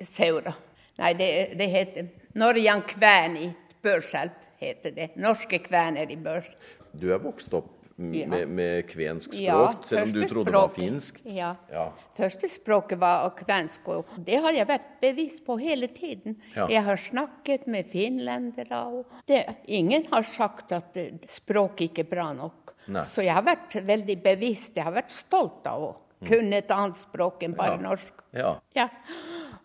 Seura. 0.00 0.54
Nei, 0.98 1.12
det, 1.20 1.28
det 1.60 1.68
heter 1.70 2.08
Norjan 2.40 2.82
Kveni 2.88 3.50
Børselv, 3.84 4.32
heter 4.58 4.96
det. 4.96 5.10
Norske 5.20 5.60
kvener 5.64 6.10
i 6.10 6.16
Børselv. 6.16 6.56
Du 6.98 7.10
er 7.12 7.20
vokst 7.22 7.52
opp 7.54 7.74
Ja. 7.76 7.77
Med, 7.98 8.48
med 8.48 8.86
kvensk 8.86 9.32
språk, 9.34 9.84
selv 9.90 10.06
om 10.06 10.12
du 10.14 10.20
trodde 10.30 10.52
det 10.52 10.54
var 10.54 10.68
finsk? 10.74 11.18
Ja. 11.26 11.50
Ja. 11.72 11.88
Første 12.14 12.48
språket 12.50 13.00
var 13.02 13.28
kvensk, 13.38 13.88
og 13.90 14.12
det 14.26 14.38
har 14.44 14.54
jeg 14.54 14.68
vært 14.70 14.88
bevisst 15.02 15.42
på 15.46 15.56
hele 15.58 15.88
tiden. 15.94 16.36
Jeg 16.54 16.82
har 16.86 16.96
snakket 17.02 17.66
med 17.66 17.86
finlendere, 17.90 18.80
og 18.86 19.20
det, 19.26 19.44
ingen 19.66 20.06
har 20.12 20.22
sagt 20.22 20.72
at 20.72 20.96
eh, 20.96 21.18
språket 21.28 21.88
ikke 21.90 22.06
er 22.06 22.10
bra 22.14 22.28
nok. 22.38 22.74
Nei. 22.88 23.04
Så 23.10 23.22
jeg 23.26 23.34
har 23.36 23.44
vært 23.44 23.74
veldig 23.84 24.18
bevisst, 24.24 24.76
jeg 24.78 24.86
har 24.86 24.94
vært 24.96 25.12
stolt 25.12 25.66
av 25.68 25.82
å 25.82 25.94
kunne 26.24 26.56
et 26.62 26.70
annet 26.74 26.96
språk 26.98 27.42
enn 27.46 27.54
bare 27.58 27.76
Mm. 27.76 27.82
Ja. 27.82 27.88
norsk. 27.90 28.22
Ja. 28.34 28.54
Ja. 28.74 28.88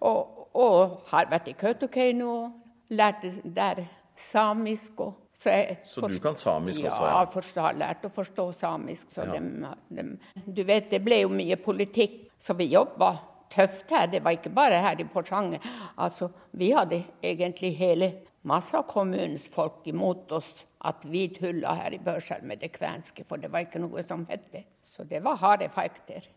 Og, 0.02 0.50
og 0.54 1.06
har 1.14 1.30
vært 1.32 1.48
i 1.50 1.54
Kautokeino 1.58 2.28
og 2.34 2.94
lært 2.94 3.24
der 3.46 3.86
samisk. 4.20 5.00
Og, 5.00 5.14
jeg 5.50 5.78
Så 5.88 6.08
du 6.08 6.20
kan 6.20 6.36
samisk 6.36 6.82
ja, 6.82 6.92
også, 6.92 7.06
ja? 7.10 7.24
forstå, 7.34 7.62
har 7.62 7.74
lært 7.74 8.06
å 8.06 8.12
forstå 8.14 8.54
samisk. 8.60 9.12
Så 9.12 9.26
Ja. 9.26 9.34
dem, 9.34 9.66
dem, 9.90 10.20
du 10.46 10.64
vet, 10.64 10.90
det 10.92 11.04
ble 11.04 11.22
jo 11.22 11.30
mye 11.30 11.56
politikk, 11.56 12.30
så 12.40 12.54
vi 12.54 12.66
jobba 12.72 13.16
tøft 13.50 13.90
her. 13.90 14.08
Det 14.08 14.24
var 14.24 14.32
ikke 14.32 14.54
bare 14.54 14.82
her 14.82 15.00
i 15.00 15.04
Porsanger. 15.04 15.60
Altså, 15.98 16.30
vi 16.52 16.72
hadde 16.72 17.04
egentlig 17.24 17.76
hele 17.78 18.14
masse 18.44 18.76
av 18.78 18.84
kommunens 18.88 19.48
folk 19.48 19.86
imot 19.88 20.32
oss 20.32 20.66
at 20.84 21.06
vi 21.08 21.28
tulla 21.30 21.76
her 21.76 21.94
i 21.96 22.00
Børselv 22.04 22.44
med 22.44 22.60
det 22.60 22.74
kvenske, 22.74 23.24
for 23.28 23.38
det 23.38 23.52
var 23.52 23.60
ikke 23.60 23.80
noe 23.80 24.04
som 24.04 24.26
het 24.30 24.52
det. 24.52 24.66
Så 24.86 25.04
det 25.08 25.24
var 25.24 25.36
harde 25.36 25.70
fighter. 25.70 26.28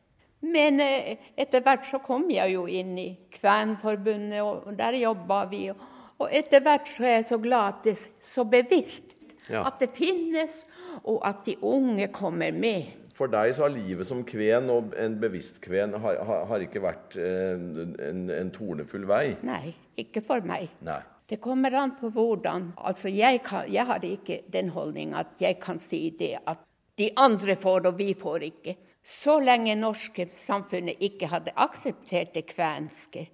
Men 0.40 0.80
eh, 0.80 1.16
etter 1.36 1.64
hvert 1.64 1.86
så 1.88 1.98
kom 2.04 2.28
jeg 2.30 2.52
jo 2.52 2.66
inn 2.68 2.96
i 3.00 3.08
Kvenforbundet, 3.32 4.42
og 4.42 4.76
der 4.78 4.98
jobba 5.00 5.44
vi. 5.50 5.70
Og, 5.72 5.76
og 6.18 6.32
etter 6.32 6.62
hvert 6.64 6.88
så 6.88 7.04
er 7.04 7.18
jeg 7.18 7.26
så 7.30 7.38
glad 7.42 7.73
at 7.73 7.82
det 7.85 7.96
er 7.96 8.06
så 8.25 8.44
bevisst 8.44 9.12
Ja. 9.49 9.61
at 9.62 9.76
det 9.78 9.92
finnes, 9.94 10.64
og 11.04 11.20
at 11.28 11.44
de 11.46 11.54
unge 11.62 12.08
kommer 12.11 12.50
med. 12.50 12.88
For 13.14 13.30
deg 13.30 13.52
så 13.54 13.62
har 13.62 13.73
livet 13.73 14.06
som 14.08 14.25
kven 14.26 14.66
og 14.70 14.96
en 14.99 15.14
bevisst 15.20 15.61
kven 15.62 15.94
har, 16.02 16.18
har, 16.50 16.64
ikke 16.64 16.82
vært 16.82 17.14
eh, 17.16 17.54
en, 18.08 18.26
en 18.30 18.50
tornefull 18.50 19.06
vei? 19.08 19.37
Nei, 19.46 19.70
ikke 19.96 20.20
for 20.26 20.42
meg. 20.44 20.66
Nei. 20.85 20.99
Det 21.26 21.38
kommer 21.42 21.75
an 21.75 21.94
på 22.00 22.11
hvordan. 22.14 22.73
Altså, 22.76 23.08
jeg, 23.08 23.40
kan, 23.46 23.70
jeg 23.73 23.87
har 23.87 24.04
ikke 24.04 24.42
den 24.52 24.68
holdning 24.75 25.14
at 25.14 25.38
jeg 25.40 25.58
kan 25.62 25.80
si 25.82 26.11
det 26.18 26.37
at 26.46 26.61
de 26.99 27.11
andre 27.16 27.56
får, 27.56 27.87
og 27.87 27.99
vi 27.99 28.12
får 28.18 28.44
ikke. 28.50 28.76
Så 29.06 29.38
lenge 29.40 29.75
norske 29.78 30.28
samfunnet 30.42 31.02
ikke 31.06 31.30
hadde 31.30 31.54
akseptert 31.56 32.35
det 32.35 32.46
kvenske, 32.50 33.28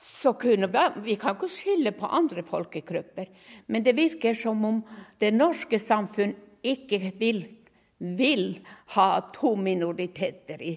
så 0.00 0.32
kunne 0.32 0.68
vi, 0.72 0.84
vi 1.04 1.16
kan 1.20 1.36
ikke 1.36 1.48
skylde 1.52 1.92
på 1.92 2.08
andre 2.08 2.42
folkegrupper. 2.46 3.28
Men 3.68 3.84
det 3.84 3.96
virker 3.98 4.34
som 4.34 4.64
om 4.64 4.82
det 5.20 5.32
norske 5.36 5.78
samfunn 5.78 6.32
ikke 6.64 7.12
vil, 7.20 7.42
vil 7.98 8.46
ha 8.96 9.10
to 9.34 9.54
minoriteter 9.60 10.62
i, 10.64 10.74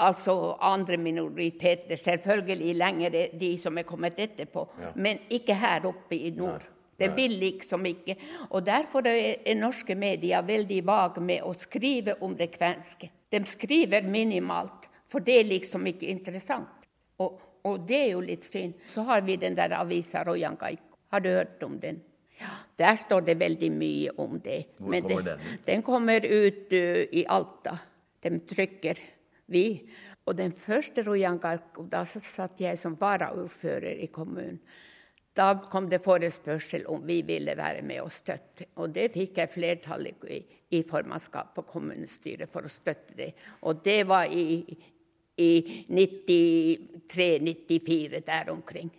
altså 0.00 0.56
andre 0.64 0.96
minoriteter, 0.96 1.96
selvfølgelig 1.96 2.74
lenger 2.74 3.14
er 3.14 3.36
de 3.40 3.50
som 3.60 3.78
er 3.78 3.84
kommet 3.88 4.18
etterpå, 4.18 4.64
men 4.96 5.20
ikke 5.30 5.54
her 5.54 5.84
oppe 5.88 6.16
i 6.16 6.30
nord. 6.30 6.64
Det 6.96 7.10
vil 7.16 7.30
liksom 7.30 7.84
ikke. 7.86 8.16
Og 8.50 8.66
derfor 8.66 9.04
er, 9.06 9.34
er 9.46 9.58
norske 9.58 9.94
medier 9.94 10.40
veldig 10.42 10.78
vage 10.86 11.20
med 11.20 11.44
å 11.44 11.52
skrive 11.52 12.14
om 12.24 12.32
det 12.36 12.54
kvenske. 12.54 13.10
De 13.32 13.42
skriver 13.44 14.06
minimalt, 14.08 14.88
for 15.12 15.20
det 15.20 15.40
er 15.40 15.50
liksom 15.50 15.84
ikke 15.92 16.08
interessant. 16.08 16.88
Og, 17.20 17.36
og 17.66 17.86
det 17.88 17.98
er 17.98 18.10
jo 18.14 18.22
litt 18.24 18.46
synd. 18.46 18.76
Så 18.90 19.04
har 19.08 19.24
vi 19.26 19.38
den 19.40 19.56
der 19.58 19.74
avisa 19.78 20.22
Rojangaiko. 20.26 20.98
Har 21.12 21.22
du 21.24 21.30
hørt 21.32 21.62
om 21.66 21.78
den? 21.82 22.00
Ja, 22.40 22.52
Der 22.78 22.96
står 23.00 23.20
det 23.20 23.38
veldig 23.40 23.70
mye 23.72 24.10
om 24.20 24.40
det. 24.40 24.66
Hvor 24.78 24.90
Men 24.90 25.02
kommer 25.02 25.22
den 25.22 25.40
ut? 25.40 25.66
Den 25.66 25.82
kommer 25.82 26.26
ut 26.26 26.72
uh, 26.72 27.04
i 27.12 27.24
Alta. 27.28 27.78
De 28.22 28.38
trykker 28.38 29.00
vi. 29.46 29.66
Og 30.26 30.36
den 30.36 30.52
første 30.52 31.04
Rojangaiko, 31.06 31.86
da 31.88 32.04
satt 32.04 32.60
jeg 32.60 32.78
som 32.78 32.98
varaordfører 33.00 34.02
i 34.02 34.10
kommunen. 34.12 34.60
Da 35.36 35.50
kom 35.70 35.88
det 35.90 36.00
forespørsel 36.04 36.86
om 36.88 37.02
vi 37.06 37.20
ville 37.28 37.52
være 37.56 37.82
med 37.84 38.00
og 38.00 38.12
støtte. 38.12 38.70
Og 38.80 38.94
det 38.94 39.10
fikk 39.12 39.36
jeg 39.42 39.52
flertall 39.52 40.08
i, 40.08 40.38
i 40.72 40.80
formannskap 40.82 41.52
på 41.58 41.66
kommunestyret 41.68 42.48
for 42.48 42.64
å 42.64 42.72
støtte 42.72 43.16
det. 43.18 43.32
Og 43.68 43.82
det 43.84 44.00
var 44.08 44.32
i, 44.32 44.64
i 45.36 45.84
93-94, 45.88 48.20
der 48.26 48.50
omkring. 48.50 48.90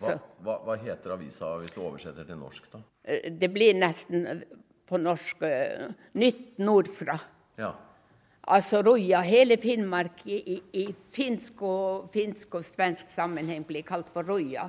Hva, 0.00 0.18
hva, 0.44 0.58
hva 0.64 0.76
heter 0.76 1.10
avisa 1.14 1.58
hvis 1.62 1.72
du 1.72 1.80
oversetter 1.80 2.24
til 2.28 2.36
norsk, 2.36 2.62
da? 2.72 2.78
Eh, 3.04 3.32
det 3.32 3.52
blir 3.52 3.74
nesten 3.78 4.42
på 4.86 4.96
norsk 5.00 5.42
eh, 5.46 5.88
Nytt 6.20 6.58
nordfra. 6.60 7.18
Ja. 7.56 7.72
Altså 8.46 8.82
Ruja, 8.82 9.20
hele 9.26 9.56
Finnmark 9.58 10.20
i, 10.30 10.60
i, 10.78 10.94
finsk, 11.10 11.62
og, 11.66 12.10
finsk 12.12 12.54
og 12.54 12.64
svensk 12.64 13.08
sammenheng 13.10 13.64
blir 13.66 13.82
kalt 13.86 14.08
for 14.12 14.22
Ruja. 14.28 14.68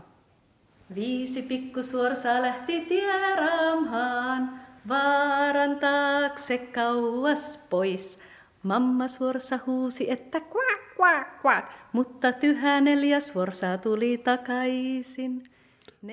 Viisi 0.95 1.43
pikkusuorsa 1.43 2.41
lähti 2.41 2.79
tieraamaan, 2.87 4.47
vaaran 4.87 5.79
taakse 5.83 6.57
kauas 6.73 7.59
pois. 7.69 8.17
Mamma 8.63 9.07
suorsa 9.07 9.59
huusi, 9.65 10.11
että 10.11 10.39
kvak, 10.39 10.66
kvak, 10.97 11.41
quack. 11.41 11.67
mutta 11.93 12.31
tyhä 12.31 12.81
neljä 12.81 13.19
suorsaa 13.19 13.77
tuli 13.77 14.17
takaisin. 14.17 15.43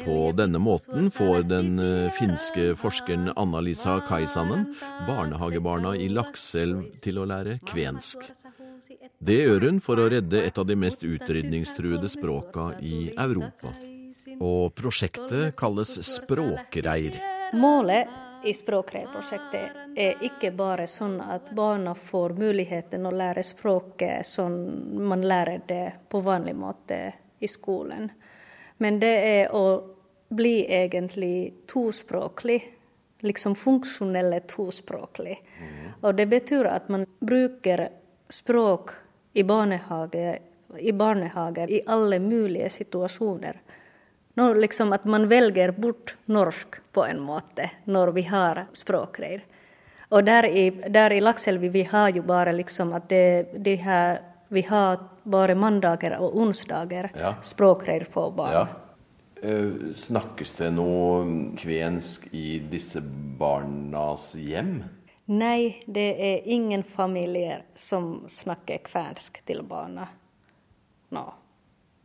På 0.04 0.32
denne 0.36 0.58
måten 0.58 1.10
får 1.10 1.42
den 1.42 1.78
eh, 1.78 2.12
finske 2.12 2.74
forskeren 2.74 3.32
Anna-Lisa 3.36 4.00
Kaisanen 4.00 4.76
barnehagebarna 5.06 5.92
i 5.96 6.08
Lakselv 6.08 6.86
til 7.04 7.20
å 7.20 7.26
lære 7.28 7.58
kvensk. 7.68 8.24
Det 9.20 9.36
gjør 9.44 9.68
hun 9.68 9.80
for 9.84 10.00
å 10.00 10.08
redde 10.08 10.40
et 10.40 10.58
av 10.58 10.66
de 10.66 10.76
mest 10.76 11.04
utrydningstruede 11.04 12.08
språka 12.08 12.72
i 12.80 13.12
Europa. 13.12 13.74
Og 14.40 14.72
prosjektet 14.74 15.54
kalles 15.56 15.94
Språkreir. 16.14 17.20
Målet 17.52 18.23
i 18.44 18.54
språkreprosjektet 18.54 19.96
er 19.96 20.22
ikke 20.24 20.50
bare 20.56 20.86
sånn 20.90 21.16
at 21.20 21.50
barna 21.56 21.94
får 21.94 22.34
muligheten 22.38 23.06
å 23.06 23.12
lære 23.14 23.42
språket 23.42 24.26
som 24.26 24.54
man 25.08 25.24
lærer 25.26 25.64
det 25.68 25.84
på 26.08 26.20
vanlig 26.24 26.54
måte 26.56 27.00
i 27.38 27.48
skolen. 27.48 28.10
Men 28.78 29.00
det 29.00 29.14
er 29.28 29.54
å 29.54 29.64
bli 30.28 30.64
egentlig 30.66 31.66
tospråklig. 31.70 32.60
Liksom 33.24 33.54
funksjonelle 33.56 34.40
tospråklig. 34.50 35.38
Og 36.02 36.14
det 36.14 36.26
betyr 36.28 36.68
at 36.68 36.90
man 36.92 37.06
bruker 37.20 37.86
språk 38.28 38.90
i 39.32 39.42
barnehage, 39.42 40.38
i 40.78 40.92
barnehager 40.92 41.70
i 41.70 41.80
alle 41.86 42.18
mulige 42.20 42.68
situasjoner. 42.70 43.60
Nå 44.34 44.54
liksom 44.54 44.92
at 44.92 45.04
man 45.04 45.28
velger 45.30 45.70
bort 45.72 46.16
norsk 46.26 46.80
på 46.92 47.04
en 47.06 47.20
måte 47.22 47.70
når 47.84 48.12
vi 48.16 48.22
har 48.22 48.64
språkreir. 48.74 49.44
Og 50.10 50.24
der 50.26 50.46
i, 50.46 50.70
der 50.70 51.12
i 51.12 51.20
Lakselvi 51.20 51.68
vi 51.68 51.82
har 51.90 52.10
jo 52.14 52.22
bare 52.22 52.52
liksom 52.52 52.92
at 52.94 53.08
det, 53.08 53.46
det 53.64 53.76
her, 53.82 54.18
vi 54.48 54.62
har 54.62 54.98
bare 55.24 55.54
mandager 55.54 56.18
og 56.20 56.36
onsdager 56.36 57.10
Ja. 57.14 57.34
språkreir 57.42 58.04
for 58.10 58.30
barn. 58.30 58.52
ja. 58.52 58.66
Eh, 59.42 59.92
snakkes 59.92 60.54
det 60.56 60.70
noe 60.72 61.24
kvensk 61.56 62.28
i 62.32 62.58
disse 62.70 63.00
barnas 63.38 64.34
hjem? 64.34 64.82
Nei, 65.26 65.82
det 65.86 66.06
er 66.20 66.48
ingen 66.48 66.82
familier 66.82 67.62
som 67.74 68.24
snakker 68.28 68.78
kvensk 68.78 69.42
til 69.46 69.62
barna 69.62 70.08
nå 71.10 71.24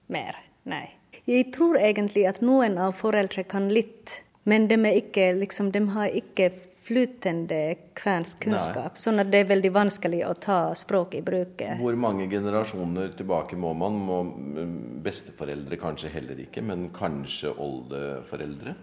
mer. 0.07 0.35
Nei. 0.65 0.89
Jeg 1.29 1.51
tror 1.53 1.77
egentlig 1.77 2.23
at 2.25 2.41
noen 2.41 2.79
av 2.81 2.95
foreldre 2.97 3.43
kan 3.45 3.67
litt, 3.69 4.23
men 4.49 4.65
de, 4.69 4.79
ikke, 4.97 5.27
liksom, 5.37 5.69
de 5.75 5.83
har 5.93 6.09
ikke 6.09 6.49
flytende 6.89 7.75
kvensk 7.93 8.39
kunnskap. 8.47 8.97
Sånn 8.97 9.21
at 9.21 9.29
det 9.29 9.43
er 9.43 9.51
veldig 9.51 9.69
vanskelig 9.75 10.23
å 10.25 10.33
ta 10.41 10.59
språk 10.77 11.19
i 11.19 11.21
bruk. 11.25 11.61
Hvor 11.77 11.97
mange 12.01 12.25
generasjoner 12.31 13.13
tilbake 13.19 13.59
må 13.59 13.75
man? 13.77 13.99
Må 14.07 14.21
mm, 14.25 14.71
besteforeldre 15.05 15.77
kanskje 15.77 16.09
heller 16.15 16.39
ikke, 16.47 16.63
men 16.65 16.89
kanskje 16.95 17.53
oldeforeldre? 17.53 18.73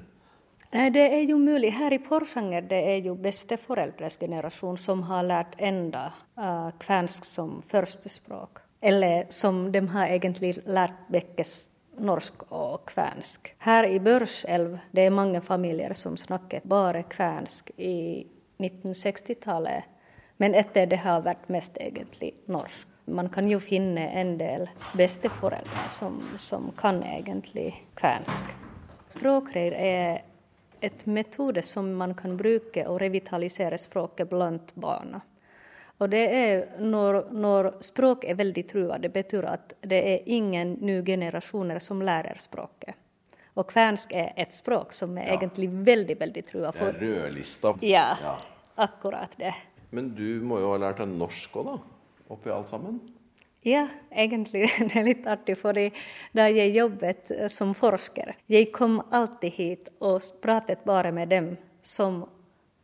Nei, 0.77 0.89
det 0.95 1.07
er 1.17 1.25
jo 1.27 1.39
mulig. 1.43 1.73
Her 1.75 1.95
i 1.95 2.03
Porsanger 2.03 2.67
det 2.71 2.79
er 2.93 3.01
jo 3.07 3.17
besteforeldres 3.19 4.21
generasjon 4.23 4.79
som 4.79 5.03
har 5.11 5.27
lært 5.27 5.59
enda 5.59 6.13
uh, 6.39 6.71
kvensk 6.83 7.27
som 7.27 7.59
førstespråk. 7.67 8.63
Eller 8.87 9.27
som 9.35 9.65
de 9.73 9.83
har 9.95 10.15
egentlig 10.15 10.61
lært 10.67 11.09
begge 11.11 11.47
norsk 11.99 12.47
og 12.53 12.87
kvensk. 12.91 13.55
Her 13.59 13.87
i 13.89 13.99
Børselv 14.01 14.79
det 14.93 15.07
er 15.07 15.15
mange 15.15 15.41
familier 15.41 15.95
som 15.95 16.17
snakket 16.17 16.67
bare 16.69 17.03
kvensk 17.11 17.71
i 17.77 18.27
1960-tallet. 18.59 19.93
Men 20.37 20.55
etter 20.55 20.87
det 20.87 21.01
har 21.01 21.25
vært 21.25 21.49
mest 21.49 21.79
egentlig 21.81 22.35
norsk. 22.53 22.89
Man 23.07 23.29
kan 23.31 23.49
jo 23.49 23.61
finne 23.63 24.09
en 24.19 24.35
del 24.39 24.67
besteforeldre 24.99 25.89
som, 25.89 26.19
som 26.37 26.73
kan 26.77 27.03
egentlig 27.07 27.71
kvensk. 27.97 28.51
Språkreir 29.09 29.77
er 29.79 30.25
et 30.81 31.07
metode 31.07 31.63
som 31.63 31.89
man 31.97 32.15
kan 32.19 32.37
bruke 32.37 32.85
og 32.89 33.01
revitalisere 33.01 33.79
språket 33.79 34.29
blant 34.29 34.75
barna. 34.75 35.23
Og 35.99 36.11
det 36.13 36.25
er 36.37 36.81
når, 36.85 37.23
når 37.33 37.71
språk 37.85 38.27
er 38.29 38.37
veldig 38.37 38.65
trua, 38.69 38.99
det 39.01 39.13
betyr 39.15 39.47
at 39.49 39.73
det 39.81 40.01
er 40.11 40.27
ingen 40.29 40.75
nye 40.85 41.03
generasjoner 41.07 41.79
som 41.81 42.03
lærer 42.05 42.37
språket. 42.43 42.95
Og 43.57 43.65
kvensk 43.71 44.13
er 44.13 44.35
et 44.37 44.53
språk 44.53 44.93
som 44.93 45.17
er 45.17 45.31
egentlig 45.39 45.71
veldig, 45.73 46.19
veldig 46.21 46.43
trua. 46.45 46.73
Det 46.77 46.91
er 46.91 46.99
rødlista. 47.01 47.73
ja, 47.81 48.17
Ja. 48.21 48.35
akkurat 48.77 49.33
det. 49.39 49.55
Men 49.91 50.15
du 50.15 50.43
må 50.45 50.59
jo 50.61 50.73
ha 50.75 50.77
lært 50.83 50.99
deg 50.99 51.09
norsk 51.09 51.57
òg, 51.57 51.65
da? 51.65 51.79
Oppi 52.29 52.51
alt 52.51 52.69
sammen? 52.69 53.01
Ja, 53.65 53.87
egentlig. 54.13 54.69
Det 54.79 54.97
er 54.97 55.05
litt 55.07 55.27
artig, 55.27 55.57
fordi 55.59 55.89
da 56.37 56.51
jeg 56.53 56.75
jobbet 56.77 57.31
eh, 57.33 57.49
som 57.49 57.73
forsker, 57.75 58.35
jeg 58.53 58.69
kom 58.73 59.01
alltid 59.11 59.53
hit 59.57 59.91
og 60.01 60.21
pratet 60.43 60.85
bare 60.85 61.11
med 61.13 61.29
dem 61.33 61.49
som 61.83 62.27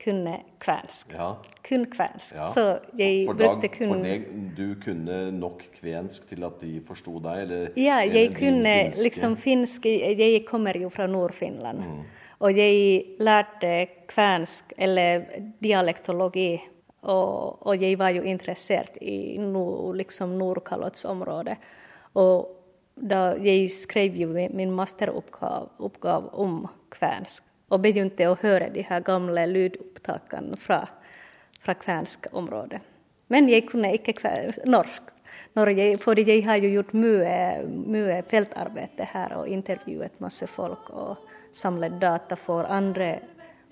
kunne 0.03 0.37
kvensk. 0.61 1.13
Ja. 1.15 1.37
Kun 1.69 1.87
kvensk. 1.91 2.35
ja. 2.35 2.47
Så 2.53 2.79
jeg 2.99 3.27
for 3.27 3.39
brukte 3.39 3.69
dag, 3.69 3.77
kun 3.79 3.89
For 3.89 4.07
deg, 4.07 4.25
du 4.57 4.75
kunne 4.83 5.19
nok 5.37 5.63
kvensk 5.79 6.27
til 6.29 6.45
at 6.45 6.59
de 6.61 6.73
forsto 6.87 7.19
deg, 7.23 7.43
eller? 7.45 7.69
Ja, 7.77 8.01
jeg 8.03 8.27
eller 8.27 8.39
kunne 8.39 8.75
finske? 8.79 9.03
liksom 9.03 9.37
finsk 9.37 9.87
Jeg 9.87 10.45
kommer 10.47 10.79
jo 10.79 10.89
fra 10.89 11.07
Nord-Finland. 11.07 11.79
Mm. 11.79 12.03
Og 12.43 12.59
jeg 12.59 13.05
lærte 13.23 13.87
kvensk, 14.11 14.73
eller 14.77 15.23
dialektologi. 15.63 16.61
Og, 17.03 17.67
og 17.67 17.83
jeg 17.83 17.99
var 17.99 18.11
jo 18.15 18.23
interessert 18.23 18.99
i 19.03 19.39
no, 19.39 19.93
liksom 19.93 20.37
Nordkalottsområdet. 20.39 21.57
Og 22.15 22.59
da 22.97 23.33
jeg 23.43 23.71
skrev 23.71 24.19
jo 24.19 24.29
min 24.29 24.51
min 24.57 24.71
masteroppgave 24.71 26.35
om 26.35 26.67
kvensk. 26.91 27.45
Og 27.73 27.81
begynte 27.81 28.27
å 28.29 28.37
høre 28.43 28.69
de 28.75 28.83
her 28.85 29.01
gamle 29.07 29.47
lydopptakene 29.49 30.59
fra, 30.61 30.83
fra 31.65 31.75
kvensk 31.81 32.27
område. 32.37 32.83
Men 33.33 33.49
jeg 33.49 33.65
kunne 33.71 33.95
ikke 33.97 34.13
kve- 34.19 34.59
norsk. 34.69 35.09
Når 35.57 35.71
jeg, 35.77 35.99
fordi 36.01 36.25
jeg 36.29 36.45
har 36.47 36.61
jo 36.61 36.69
gjort 36.73 36.93
mye, 36.97 37.33
mye 37.69 38.19
feltarbeid 38.29 39.01
her 39.13 39.35
og 39.37 39.49
intervjuet 39.53 40.15
masse 40.21 40.47
folk 40.49 40.89
og 40.97 41.27
samlet 41.53 41.99
data 42.01 42.37
for 42.41 42.65
andre 42.73 43.15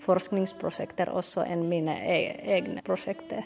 forskningsprosjekter 0.04 1.08
også 1.12 1.44
enn 1.48 1.66
mine 1.68 1.94
e- 2.04 2.36
egne 2.56 2.82
prosjekter. 2.84 3.44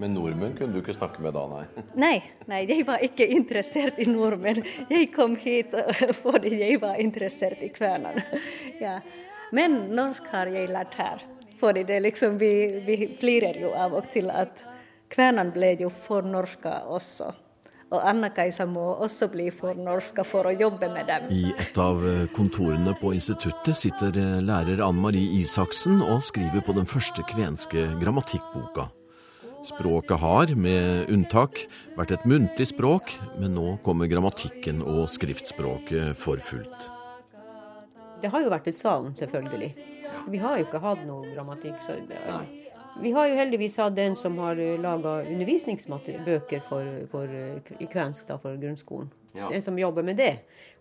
Men 0.00 0.14
nordmenn 0.16 0.56
kunne 0.58 0.74
du 0.74 0.80
ikke 0.80 0.96
snakke 0.96 1.22
med 1.22 1.36
da, 1.36 1.44
nei? 1.52 1.64
Nei, 2.04 2.14
nei, 2.50 2.62
jeg 2.68 2.84
var 2.88 3.04
ikke 3.04 3.28
interessert 3.30 4.00
i 4.02 4.08
nordmenn. 4.10 4.64
Jeg 4.90 5.10
kom 5.14 5.36
hit 5.40 5.72
fordi 6.24 6.56
jeg 6.64 6.80
var 6.82 6.96
interessert 7.00 7.62
i 7.62 7.70
kvenene. 7.72 8.24
Ja. 8.82 8.98
Men 9.52 9.78
norsk 9.94 10.28
har 10.32 10.50
jeg 10.52 10.72
lært 10.72 10.94
her. 10.98 11.22
Fordi 11.60 11.84
det 11.84 12.00
liksom, 12.04 12.38
vi, 12.38 12.82
vi 12.86 13.16
flirer 13.20 13.60
jo 13.62 13.72
av 13.78 13.94
og 13.96 14.10
til 14.12 14.30
at 14.32 14.64
kvenene 15.12 15.54
ble 15.54 15.74
jo 15.80 15.90
fornorska 16.06 16.84
også. 16.92 17.30
Og 17.94 18.00
Anna-Kajsa 18.02 18.64
må 18.66 18.82
også 19.04 19.28
bli 19.30 19.50
fornorska 19.54 20.24
for 20.26 20.48
å 20.48 20.54
jobbe 20.56 20.88
med 20.90 21.06
dem. 21.10 21.28
I 21.30 21.52
et 21.62 21.76
av 21.78 22.00
eh, 22.08 22.24
kontorene 22.34 22.96
på 22.98 23.12
instituttet 23.14 23.76
sitter 23.78 24.16
eh, 24.18 24.40
lærer 24.42 24.82
Ann 24.82 24.98
Marie 24.98 25.42
Isaksen 25.42 26.00
og 26.02 26.24
skriver 26.26 26.64
på 26.64 26.74
den 26.74 26.88
første 26.90 27.22
kvenske 27.30 27.86
grammatikkboka. 28.02 28.88
Språket 29.64 30.20
har, 30.20 30.50
med 30.60 31.08
unntak, 31.12 31.62
vært 31.96 32.18
et 32.18 32.26
muntlig 32.28 32.66
språk, 32.68 33.14
men 33.40 33.54
nå 33.56 33.78
kommer 33.86 34.10
grammatikken 34.10 34.82
og 34.84 35.06
skriftspråket 35.08 36.12
for 36.20 36.42
fullt. 36.44 36.90
Det 38.24 38.30
har 38.32 38.40
jo 38.40 38.48
vært 38.48 38.68
et 38.70 38.76
savn, 38.76 39.10
selvfølgelig. 39.18 39.66
Vi 40.32 40.38
har 40.40 40.56
jo 40.56 40.64
ikke 40.64 40.78
hatt 40.80 41.02
noe 41.04 41.28
grammatikk. 41.34 41.74
Så 41.84 41.98
vi 43.04 43.10
har 43.12 43.26
jo 43.28 43.34
heldigvis 43.36 43.76
hatt 43.82 43.98
en 44.00 44.16
som 44.16 44.38
har 44.40 44.56
laga 44.80 45.18
undervisningsbøker 45.28 46.62
for, 46.70 46.88
for, 47.10 47.28
eh, 47.28 47.74
i 47.84 47.88
kvensk 47.90 48.30
da, 48.30 48.38
for 48.40 48.56
grunnskolen. 48.56 49.10
Ja. 49.36 49.50
En 49.52 49.60
som 49.62 49.76
jobber 49.78 50.06
med 50.08 50.16
det. 50.16 50.38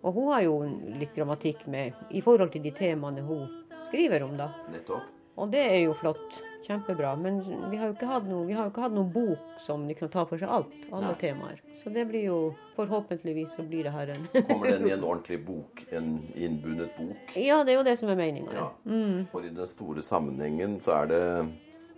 Og 0.07 0.15
hun 0.15 0.31
har 0.31 0.45
jo 0.45 0.55
litt 1.01 1.11
grammatikk 1.17 1.67
med 1.67 1.99
i 2.15 2.23
forhold 2.23 2.53
til 2.53 2.63
de 2.63 2.71
temaene 2.77 3.25
hun 3.27 3.43
skriver 3.89 4.23
om, 4.23 4.37
da. 4.39 4.53
Nettopp. 4.71 5.11
Og 5.35 5.51
det 5.51 5.65
er 5.67 5.79
jo 5.81 5.99
flott. 5.99 6.39
Kjempebra. 6.67 7.15
Men 7.19 7.39
vi 7.71 7.77
har 7.77 7.89
jo 7.89 7.95
ikke 7.95 8.07
hatt 8.07 8.27
noen, 8.27 8.45
vi 8.47 8.55
har 8.55 8.67
jo 8.67 8.71
ikke 8.71 8.85
hatt 8.85 8.95
noen 8.95 9.09
bok 9.11 9.57
som 9.65 9.83
liksom 9.89 10.11
tar 10.13 10.27
for 10.29 10.39
seg 10.39 10.51
alt. 10.51 10.75
Alle 10.91 11.09
Nei. 11.11 11.17
temaer. 11.19 11.59
Så 11.81 11.91
det 11.93 12.05
blir 12.11 12.27
jo 12.29 12.37
Forhåpentligvis 12.77 13.57
så 13.57 13.65
blir 13.67 13.83
det 13.85 13.91
her 13.93 14.13
en 14.15 14.23
Kommer 14.47 14.71
den 14.71 14.87
i 14.87 14.93
en 14.95 15.03
ordentlig 15.03 15.41
bok? 15.45 15.83
En 15.91 16.15
innbundet 16.33 16.95
bok? 16.97 17.35
Ja, 17.37 17.61
det 17.63 17.75
er 17.75 17.81
jo 17.81 17.85
det 17.85 17.97
som 17.99 18.09
er 18.13 18.19
meninga. 18.19 18.55
Ja. 18.55 18.69
Mm. 18.87 19.25
For 19.31 19.45
i 19.45 19.51
den 19.53 19.69
store 19.69 20.01
sammenhengen 20.05 20.79
så 20.83 20.95
er 21.01 21.11
det, 21.11 21.23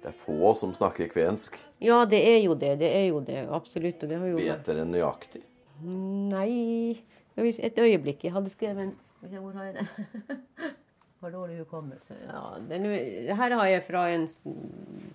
det 0.04 0.12
er 0.12 0.18
få 0.26 0.54
som 0.58 0.74
snakker 0.76 1.12
kvensk. 1.14 1.60
Ja, 1.84 2.02
det 2.10 2.24
er 2.28 2.40
jo 2.44 2.58
det. 2.58 2.78
Det 2.82 2.90
er 2.90 3.06
jo 3.10 3.22
det. 3.26 3.44
Absolutt. 3.54 4.02
Og 4.04 4.10
det 4.10 4.22
har 4.22 4.34
jo 4.34 4.42
Vet 4.42 4.66
dere 4.68 4.88
nøyaktig? 4.90 5.44
Nei 5.86 7.04
Et 7.36 7.80
øyeblikk. 7.80 8.24
Jeg 8.24 8.32
hadde 8.32 8.50
skrevet 8.50 8.90
en 8.90 8.96
Hvor 9.22 9.54
har 9.58 9.72
jeg 9.72 9.74
det? 9.82 10.36
Har 11.26 11.32
dårlig 11.34 11.56
hukommelse. 11.64 12.14
Ja, 12.28 12.42
den, 12.70 12.84
her 13.36 13.56
har 13.58 13.66
jeg 13.72 13.84
fra 13.88 14.04
en 14.14 14.28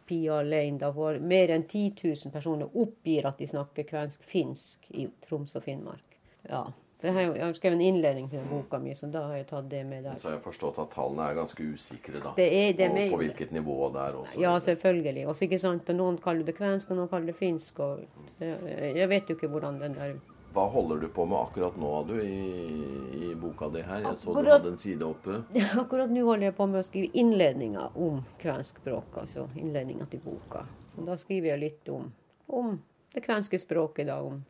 Pia 0.09 0.41
Lein, 0.43 0.79
da, 0.81 0.89
hvor 0.91 1.19
mer 1.23 1.53
enn 1.55 1.63
10 1.71 1.83
000 2.03 2.33
personer 2.35 2.67
oppgir 2.83 3.29
at 3.31 3.39
de 3.39 3.47
snakker 3.47 3.87
kvensk-finsk 3.87 4.89
i 4.99 5.05
Troms 5.23 5.55
og 5.55 5.63
Finnmark. 5.63 6.17
Ja. 6.51 6.65
Det 7.01 7.13
har 7.15 7.23
jeg, 7.23 7.37
jeg 7.39 7.45
har 7.47 7.53
skrevet 7.57 7.79
en 7.79 7.85
innledning 7.93 8.27
til 8.29 8.41
den 8.43 8.49
boka 8.51 8.79
mi, 8.83 8.91
så 8.99 9.07
da 9.09 9.23
har 9.31 9.39
jeg 9.39 9.47
tatt 9.53 9.71
det 9.71 9.85
med 9.89 10.03
der. 10.05 10.19
Så 10.21 10.29
har 10.29 10.35
jeg 10.35 10.43
forstått 10.45 10.81
at 10.83 10.91
tallene 10.93 11.29
er 11.31 11.39
ganske 11.39 11.65
usikre, 11.73 12.21
da. 12.27 12.35
Det 12.37 12.49
er- 12.59 12.73
det 12.77 12.91
med 12.91 12.91
og 12.91 12.99
mer- 12.99 13.15
på 13.15 13.23
hvilket 13.23 13.53
nivå 13.57 13.79
det 13.95 14.03
er 14.09 14.19
også. 14.25 14.41
Ja, 14.43 14.59
selvfølgelig. 14.59 15.27
Også, 15.31 15.45
ikke 15.47 15.59
sant? 15.63 15.89
Og 15.89 15.97
noen 15.97 16.19
kaller 16.19 16.45
det 16.45 16.57
kvensk, 16.59 16.91
og 16.91 16.97
noen 16.97 17.09
kaller 17.09 17.27
det 17.27 17.37
finsk. 17.39 17.79
Og, 17.81 18.01
jeg 18.41 19.09
vet 19.09 19.31
jo 19.31 19.35
ikke 19.39 19.49
hvordan 19.55 19.81
den 19.81 19.95
der 19.95 20.13
Hva 20.53 20.65
holder 20.73 20.97
du 21.05 21.09
på 21.15 21.25
med 21.31 21.39
akkurat 21.39 21.77
nå, 21.79 21.91
du, 22.09 22.17
i, 22.23 23.29
i 23.31 23.35
boka 23.39 23.69
di 23.71 23.83
her? 23.87 24.01
Jeg 24.03 24.17
så 24.19 24.33
du 24.33 24.41
Akkurat- 24.41 24.53
hadde 24.59 24.73
en 24.73 24.77
side 24.83 25.07
oppe. 25.07 25.37
Akkurat 25.83 26.11
nå 26.11 26.25
holder 26.27 26.49
jeg 26.49 26.57
på 26.57 26.67
med 26.67 26.81
å 26.81 26.87
skrive 26.87 27.11
innledninga 27.23 27.85
om 27.95 28.23
kvensk 28.43 28.81
språk, 28.83 29.15
altså 29.23 29.47
innledninga 29.57 30.09
til 30.11 30.21
boka. 30.25 30.65
Og 30.99 31.07
da 31.07 31.15
skriver 31.23 31.53
jeg 31.53 31.61
litt 31.63 31.89
om, 31.95 32.09
om 32.51 32.73
det 33.15 33.23
kvenske 33.23 33.59
språket, 33.63 34.09
da, 34.11 34.19
om 34.27 34.43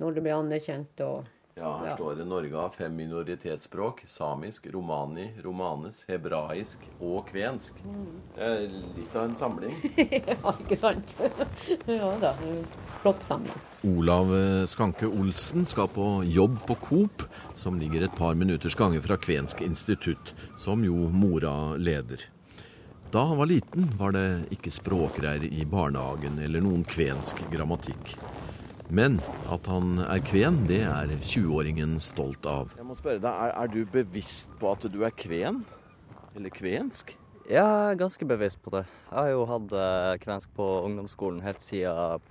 når 0.00 0.16
det 0.16 0.24
ble 0.24 0.32
anerkjent 0.38 1.00
og 1.04 1.28
Ja, 1.54 1.78
her 1.78 1.86
Ja. 1.86 1.94
står 1.96 2.14
det 2.16 2.24
Norge 2.24 2.56
har 2.56 2.70
fem 2.70 2.94
minoritetsspråk. 2.96 4.02
Samisk, 4.06 4.66
romani, 4.72 5.30
romanes, 5.44 6.04
hebraisk 6.08 6.78
og 7.00 7.26
kvensk. 7.28 7.74
Det 8.36 8.40
er 8.46 8.62
litt 8.96 9.16
av 9.16 9.24
en 9.28 9.34
samling. 9.36 9.74
Ja, 10.32 10.54
ikke 10.58 10.76
sant? 10.80 11.12
ja 11.86 12.08
da. 12.22 12.32
Flott 13.02 13.22
samling. 13.22 13.52
Olav 13.84 14.32
Skanke 14.70 15.04
Olsen 15.10 15.66
skal 15.68 15.88
på 15.92 16.24
jobb 16.24 16.56
på 16.66 16.74
Coop, 16.88 17.26
som 17.54 17.78
ligger 17.78 18.04
et 18.06 18.16
par 18.16 18.34
minutters 18.34 18.74
gange 18.78 19.02
fra 19.04 19.16
Kvensk 19.20 19.60
institutt, 19.60 20.32
som 20.56 20.84
jo 20.84 20.94
mora 21.12 21.76
leder. 21.76 22.30
Da 23.12 23.26
han 23.28 23.36
var 23.36 23.46
liten, 23.50 23.90
var 24.00 24.14
det 24.16 24.46
ikke 24.56 24.70
språkreir 24.72 25.44
i 25.44 25.66
barnehagen 25.68 26.38
eller 26.40 26.62
noen 26.64 26.80
kvensk 26.88 27.42
grammatikk. 27.52 28.14
Men 28.90 29.20
at 29.52 29.66
han 29.70 30.00
er 30.04 30.22
kven, 30.24 30.62
det 30.68 30.82
er 30.88 31.12
20-åringen 31.22 31.98
stolt 32.02 32.46
av. 32.48 32.72
Jeg 32.76 32.86
må 32.88 32.96
spørre 32.98 33.22
deg, 33.22 33.30
er, 33.30 33.54
er 33.62 33.70
du 33.72 33.82
bevisst 33.88 34.50
på 34.60 34.72
at 34.72 34.86
du 34.90 35.02
er 35.06 35.14
kven? 35.16 35.62
Eller 36.36 36.52
kvensk? 36.52 37.14
Jeg 37.50 37.62
er 37.62 37.98
ganske 37.98 38.26
bevisst 38.28 38.60
på 38.62 38.72
det. 38.74 38.84
Jeg 39.10 39.18
har 39.18 39.30
jo 39.32 39.46
hatt 39.50 39.74
eh, 39.74 40.12
kvensk 40.22 40.52
på 40.56 40.68
ungdomsskolen 40.86 41.42
helt 41.44 41.62
siden 41.62 42.22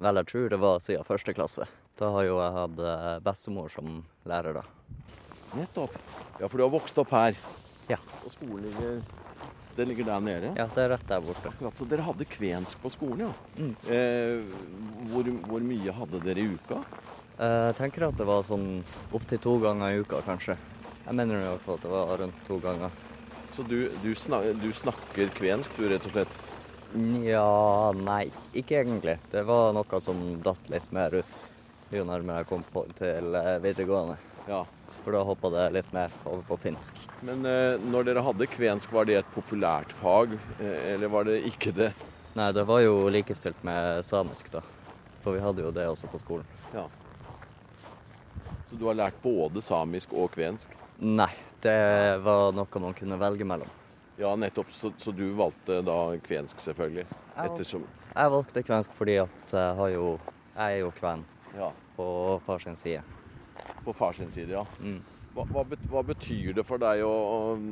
Vel, 0.00 0.16
jeg 0.16 0.30
tror 0.30 0.46
det 0.48 0.58
var 0.62 0.78
siden 0.80 1.04
første 1.04 1.34
klasse. 1.36 1.66
Da 2.00 2.08
har 2.14 2.24
jo 2.24 2.38
jeg 2.40 2.54
hatt 2.56 2.78
eh, 2.88 3.16
bestemor 3.24 3.68
som 3.72 3.98
lærer, 4.28 4.56
da. 4.56 4.62
Nettopp. 5.58 5.96
Ja, 6.40 6.46
for 6.46 6.56
du 6.56 6.64
har 6.64 6.72
vokst 6.72 6.96
opp 7.02 7.12
her. 7.12 7.36
Ja. 7.90 7.98
Og 8.24 8.32
skolen 8.32 8.64
ligger 8.64 9.02
Det 9.80 9.86
ligger 9.88 10.04
der 10.10 10.20
nede? 10.20 10.48
Ja, 10.58 10.66
det 10.74 10.82
er 10.82 10.90
rett 10.92 11.06
der 11.08 11.22
borte. 11.24 11.48
Akkurat, 11.48 11.76
Så 11.78 11.86
dere 11.88 12.04
hadde 12.04 12.26
kvensk 12.28 12.82
på 12.82 12.90
skolen, 12.92 13.22
ja. 13.24 13.30
Mm. 13.56 13.70
Eh, 13.88 14.42
hvor, 15.08 15.30
hvor 15.48 15.64
mye 15.64 15.94
hadde 15.96 16.20
dere 16.20 16.42
i 16.42 16.50
uka? 16.52 16.82
Eh, 17.38 17.68
Jeg 17.70 17.78
tenker 17.78 18.04
at 18.10 18.18
det 18.20 18.26
var 18.28 18.44
sånn 18.44 18.82
opptil 19.16 19.40
to 19.40 19.54
ganger 19.62 19.94
i 19.94 20.02
uka, 20.02 20.20
kanskje. 20.26 20.58
Jeg 21.06 21.16
mener 21.16 21.40
i 21.40 21.46
hvert 21.46 21.64
fall 21.64 21.78
at 21.80 21.86
det 21.86 21.92
var 21.94 22.12
rundt 22.20 22.42
to 22.44 22.58
ganger. 22.60 22.92
Så 23.56 23.64
du, 23.64 23.78
du, 24.04 24.10
snak, 24.14 24.50
du 24.60 24.68
snakker 24.76 25.32
kvensk, 25.38 25.72
du, 25.80 25.88
rett 25.88 26.10
og 26.10 26.12
slett? 26.18 26.36
Nja, 27.00 27.46
nei, 27.96 28.26
ikke 28.52 28.82
egentlig. 28.82 29.16
Det 29.32 29.46
var 29.48 29.72
noe 29.72 30.02
som 30.04 30.20
datt 30.44 30.68
litt 30.68 30.92
mer 30.92 31.22
ut 31.22 31.40
jo 31.90 32.04
nærmere 32.06 32.44
jeg 32.44 32.50
kom 32.52 32.68
på, 32.68 32.84
til 33.00 33.32
eh, 33.40 33.56
videregående. 33.64 34.20
Ja. 34.50 34.60
For 35.04 35.14
da 35.16 35.22
hoppa 35.24 35.50
det 35.54 35.66
litt 35.78 35.92
mer 35.96 36.12
over 36.24 36.42
på 36.48 36.58
finsk. 36.66 36.96
Men 37.26 37.44
eh, 37.48 37.78
når 37.80 38.08
dere 38.10 38.24
hadde 38.26 38.48
kvensk, 38.52 38.92
var 38.92 39.06
det 39.08 39.20
et 39.20 39.30
populært 39.34 39.92
fag, 40.00 40.34
eh, 40.60 40.92
eller 40.94 41.08
var 41.12 41.24
det 41.28 41.38
ikke 41.48 41.72
det? 41.76 41.92
Nei, 42.36 42.50
det 42.54 42.66
var 42.68 42.82
jo 42.84 43.08
likestilt 43.10 43.62
med 43.66 44.04
samisk, 44.06 44.50
da. 44.52 44.60
For 45.24 45.34
vi 45.36 45.42
hadde 45.44 45.64
jo 45.64 45.72
det 45.74 45.86
også 45.88 46.08
på 46.12 46.20
skolen. 46.20 46.46
Ja. 46.74 46.86
Så 48.70 48.76
du 48.78 48.86
har 48.86 48.94
lært 48.94 49.16
både 49.22 49.62
samisk 49.64 50.12
og 50.14 50.30
kvensk? 50.36 50.70
Nei, 51.00 51.32
det 51.64 52.20
var 52.22 52.52
noe 52.54 52.82
man 52.84 52.94
kunne 52.96 53.18
velge 53.20 53.46
mellom. 53.48 53.68
Ja, 54.20 54.34
nettopp. 54.36 54.68
Så, 54.72 54.92
så 55.00 55.12
du 55.16 55.30
valgte 55.38 55.80
da 55.86 55.96
kvensk, 56.26 56.60
selvfølgelig? 56.60 57.06
Ja. 57.34 57.46
Ettersom 57.46 57.86
Jeg 58.10 58.32
valgte 58.34 58.62
kvensk 58.66 58.92
fordi 58.98 59.14
at 59.22 59.54
jeg 59.54 59.76
har 59.78 59.92
jo 59.94 60.18
Jeg 60.56 60.74
er 60.74 60.80
jo 60.82 60.90
kven 60.92 61.24
Ja. 61.56 61.70
på 61.96 62.06
fars 62.46 62.66
side. 62.78 63.00
På 63.84 63.92
far 63.96 64.12
sin 64.16 64.30
side, 64.32 64.52
ja. 64.54 64.64
Mm. 64.80 65.00
Hva, 65.34 65.44
hva, 65.54 65.62
hva 65.92 66.02
betyr 66.08 66.54
det 66.58 66.64
for 66.66 66.82
deg 66.82 67.04
å, 67.06 67.12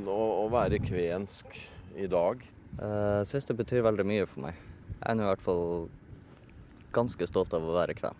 å, 0.07 0.17
å 0.45 0.47
være 0.53 0.79
kvensk 0.83 1.57
i 1.99 2.07
dag? 2.09 2.41
Eh, 2.79 3.19
Jeg 3.19 3.27
syns 3.33 3.49
det 3.49 3.57
betyr 3.59 3.83
veldig 3.85 4.05
mye 4.07 4.25
for 4.29 4.45
meg. 4.47 4.57
Jeg 4.99 5.11
er 5.11 5.21
i 5.23 5.27
hvert 5.29 5.43
fall 5.43 5.63
ganske 6.95 7.27
stolt 7.29 7.53
av 7.53 7.67
å 7.67 7.75
være 7.75 7.95
kven. 7.99 8.15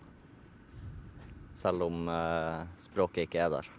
Selv 1.60 1.84
om 1.88 2.06
eh, 2.08 2.62
språket 2.80 3.26
ikke 3.26 3.42
er 3.46 3.54
der. 3.58 3.70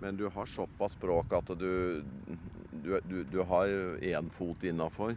Men 0.00 0.16
du 0.16 0.26
har 0.32 0.48
såpass 0.48 0.94
språk 0.96 1.32
at 1.36 1.50
du, 1.60 2.02
du, 2.82 2.94
du, 3.04 3.16
du 3.28 3.40
har 3.46 3.68
én 4.00 4.30
fot 4.32 4.62
innafor. 4.64 5.14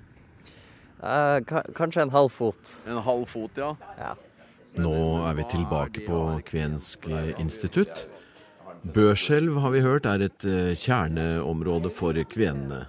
Eh, 1.04 1.38
kanskje 1.76 2.06
en 2.06 2.14
halv 2.14 2.32
fot. 2.32 2.76
En 2.88 3.02
halv 3.04 3.26
fot, 3.32 3.58
ja. 3.60 3.74
Ja. 4.00 4.14
Nå 4.74 4.98
er 5.28 5.36
vi 5.38 5.44
tilbake 5.52 6.02
på 6.08 6.20
Kvensk 6.46 7.06
institutt. 7.38 8.08
Børselv 8.82 9.60
har 9.62 9.72
vi 9.72 9.84
hørt 9.86 10.08
er 10.10 10.26
et 10.26 10.46
eh, 10.50 10.74
kjerneområde 10.74 11.92
for 11.94 12.18
kvenene. 12.28 12.88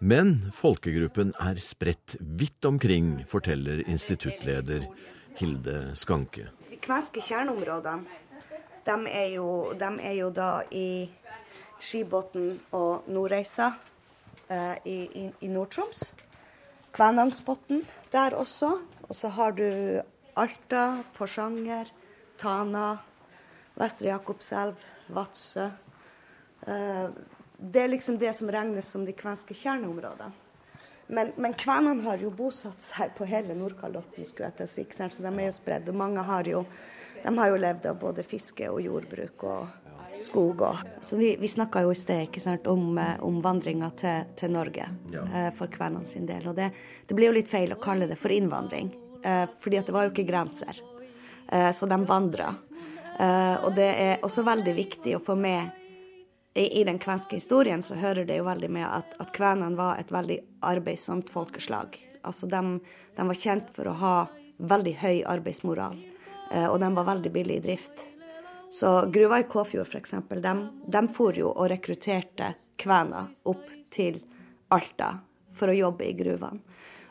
Men 0.00 0.34
folkegruppen 0.52 1.30
er 1.38 1.60
spredt 1.62 2.16
vidt 2.20 2.66
omkring, 2.66 3.22
forteller 3.30 3.84
instituttleder 3.86 4.88
Hilde 5.38 5.94
Skanke. 5.94 6.50
De 6.68 6.80
kvenske 6.82 7.22
kjerneområdene, 7.22 8.04
de 8.84 8.98
er 9.14 9.28
jo, 9.36 9.48
de 9.78 9.90
er 10.02 10.18
jo 10.18 10.30
da 10.34 10.50
i 10.74 11.08
Skibotn 11.80 12.56
og 12.76 13.06
Nordreisa 13.08 13.70
eh, 14.50 14.76
i, 14.84 14.98
i, 15.14 15.28
i 15.46 15.52
Nord-Troms. 15.52 16.10
Kvænangsbotn 16.92 17.84
der 18.12 18.34
også. 18.34 18.80
Og 19.08 19.14
så 19.14 19.28
har 19.28 19.54
du 19.56 19.64
Alta, 20.34 21.02
Porsanger, 21.16 21.90
Tana, 22.40 22.98
Vestre 23.74 24.08
Jakobselv, 24.12 24.84
Vadsø. 25.06 25.70
Eh, 26.66 27.08
det 27.60 27.82
er 27.82 27.88
liksom 27.92 28.18
det 28.18 28.32
som 28.36 28.50
regnes 28.50 28.88
som 28.88 29.04
de 29.04 29.12
kvenske 29.12 29.54
kjerneområdene. 29.54 30.32
Men, 31.10 31.32
men 31.36 31.54
kvenene 31.58 32.04
har 32.06 32.20
jo 32.22 32.30
bosatt 32.30 32.82
seg 32.84 33.16
på 33.18 33.26
hele 33.26 33.56
Nordkalotten, 33.58 34.24
skulle 34.24 34.52
jeg 34.52 34.60
til 34.60 34.68
si, 34.70 34.84
så 34.94 35.24
de 35.24 35.32
er 35.32 35.48
jo 35.48 35.54
spredd. 35.56 35.88
Og 35.90 35.98
mange 35.98 36.22
har 36.22 36.46
jo, 36.46 36.62
de 37.24 37.32
har 37.38 37.50
jo 37.50 37.58
levd 37.58 37.88
av 37.90 37.98
både 37.98 38.22
fiske 38.22 38.68
og 38.70 38.78
jordbruk 38.84 39.42
og 39.42 39.80
skog. 40.22 40.62
Og. 40.62 40.76
Så 41.00 41.18
vi, 41.18 41.32
vi 41.40 41.50
snakka 41.50 41.82
jo 41.82 41.90
i 41.90 41.98
sted 41.98 42.28
ikke 42.28 42.42
sant, 42.44 42.70
om, 42.70 42.94
eh, 42.98 43.16
om 43.26 43.40
vandringa 43.42 43.90
til, 43.98 44.30
til 44.38 44.54
Norge 44.54 44.86
eh, 45.10 45.50
for 45.58 45.72
kvenene 45.72 46.06
sin 46.06 46.30
del. 46.30 46.46
Og 46.46 46.54
det, 46.60 46.70
det 47.06 47.18
blir 47.18 47.32
jo 47.32 47.38
litt 47.40 47.50
feil 47.50 47.74
å 47.74 47.80
kalle 47.82 48.06
det 48.10 48.18
for 48.20 48.30
innvandring, 48.34 48.92
eh, 49.24 49.46
fordi 49.60 49.82
det 49.86 49.94
var 49.94 50.06
jo 50.06 50.14
ikke 50.14 50.28
grenser. 50.28 50.80
Eh, 51.52 51.70
så 51.72 51.86
de 51.86 51.98
vandra. 52.04 52.54
Eh, 53.20 53.56
og 53.64 53.74
det 53.76 53.90
er 53.90 54.24
også 54.24 54.44
veldig 54.46 54.74
viktig 54.76 55.16
å 55.16 55.24
få 55.24 55.36
med 55.36 55.76
i, 56.54 56.80
I 56.80 56.84
den 56.84 56.98
kvenske 56.98 57.36
historien 57.36 57.82
så 57.82 57.94
hører 57.94 58.24
det 58.26 58.40
jo 58.40 58.46
veldig 58.48 58.70
med 58.74 58.86
at, 58.86 59.14
at 59.22 59.32
kvenene 59.34 59.78
var 59.78 60.00
et 60.00 60.10
veldig 60.10 60.38
arbeidsomt 60.66 61.30
folkeslag. 61.30 61.98
Altså 62.26 62.48
de, 62.50 62.62
de 63.16 63.26
var 63.28 63.38
kjent 63.38 63.70
for 63.74 63.90
å 63.90 63.98
ha 64.00 64.14
veldig 64.58 64.94
høy 65.00 65.20
arbeidsmoral, 65.30 65.98
eh, 66.50 66.66
og 66.66 66.80
de 66.82 66.90
var 66.96 67.08
veldig 67.12 67.32
billig 67.34 67.60
i 67.60 67.64
drift. 67.68 68.06
Så 68.70 68.90
gruva 69.10 69.40
i 69.40 69.46
Kåfjord 69.50 69.88
f.eks., 69.90 70.14
de, 70.30 70.54
de 70.86 71.02
for 71.10 71.38
jo 71.38 71.50
og 71.50 71.70
rekrutterte 71.72 72.52
kvener 72.78 73.30
opp 73.50 73.66
til 73.90 74.20
Alta 74.70 75.16
for 75.56 75.72
å 75.72 75.74
jobbe 75.74 76.06
i 76.06 76.14
gruvene. 76.14 76.62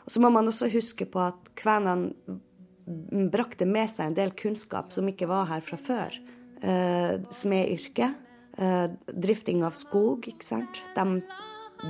Og 0.04 0.14
så 0.14 0.22
må 0.22 0.30
man 0.32 0.48
også 0.50 0.70
huske 0.72 1.06
på 1.08 1.20
at 1.22 1.52
kvenene 1.58 2.38
brakte 3.30 3.66
med 3.68 3.90
seg 3.90 4.10
en 4.10 4.18
del 4.18 4.32
kunnskap 4.38 4.90
som 4.94 5.08
ikke 5.10 5.28
var 5.30 5.48
her 5.50 5.62
fra 5.64 5.78
før. 5.78 6.16
Eh, 6.60 7.20
Smedyrket, 7.32 8.16
eh, 8.58 8.88
drifting 9.14 9.62
av 9.64 9.76
skog, 9.78 10.26
ikke 10.28 10.46
sant. 10.46 10.82
De, 10.96 11.22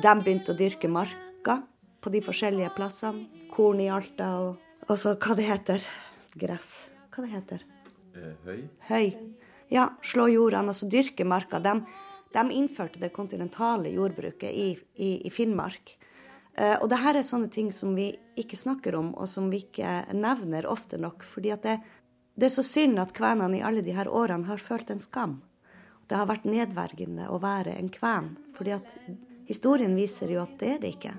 de 0.02 0.14
begynte 0.20 0.54
å 0.54 0.58
dyrke 0.58 0.88
marka. 0.88 1.62
på 2.00 2.08
de 2.08 2.22
forskjellige 2.24 2.70
plassene. 2.72 3.26
Korn 3.52 3.80
i 3.84 3.90
Alta 3.92 4.30
og, 4.40 4.60
og 4.88 4.96
så 4.96 5.16
hva 5.20 5.34
det 5.36 5.44
heter. 5.44 5.82
Gress. 6.32 6.88
Hva 7.12 7.26
det 7.26 7.32
heter? 7.34 7.64
Eh, 8.16 8.36
høy? 8.46 8.60
Høy. 8.88 9.06
Ja, 9.68 9.90
slå 10.02 10.30
jordene, 10.32 10.72
altså 10.72 10.88
dyrke 10.88 11.26
marka. 11.28 11.60
De, 11.60 11.74
de 12.32 12.44
innførte 12.56 13.02
det 13.02 13.12
kontinentale 13.12 13.92
jordbruket 13.92 14.48
i, 14.48 14.70
i, 14.96 15.10
i 15.26 15.30
Finnmark. 15.34 15.98
Uh, 16.60 16.76
og 16.82 16.90
det 16.92 16.98
her 17.00 17.16
er 17.16 17.24
sånne 17.24 17.48
ting 17.48 17.70
som 17.72 17.94
vi 17.96 18.10
ikke 18.36 18.58
snakker 18.58 18.98
om, 18.98 19.14
og 19.16 19.28
som 19.28 19.48
vi 19.48 19.62
ikke 19.64 20.12
nevner 20.12 20.68
ofte 20.68 20.98
nok. 21.00 21.24
fordi 21.24 21.54
at 21.56 21.62
det, 21.62 21.78
det 22.36 22.50
er 22.50 22.52
så 22.52 22.64
synd 22.66 23.00
at 23.00 23.14
kvenene 23.16 23.56
i 23.58 23.64
alle 23.64 23.80
de 23.80 23.96
her 23.96 24.08
årene 24.08 24.44
har 24.46 24.60
følt 24.60 24.90
en 24.90 25.00
skam. 25.00 25.40
Det 26.06 26.18
har 26.18 26.26
vært 26.26 26.44
nedverdigende 26.44 27.28
å 27.30 27.38
være 27.38 27.78
en 27.78 27.88
kven. 27.88 28.36
fordi 28.54 28.70
at 28.76 28.98
historien 29.46 29.94
viser 29.96 30.28
jo 30.28 30.42
at 30.42 30.58
det 30.58 30.74
er 30.74 30.78
det 30.82 30.94
ikke. 30.96 31.14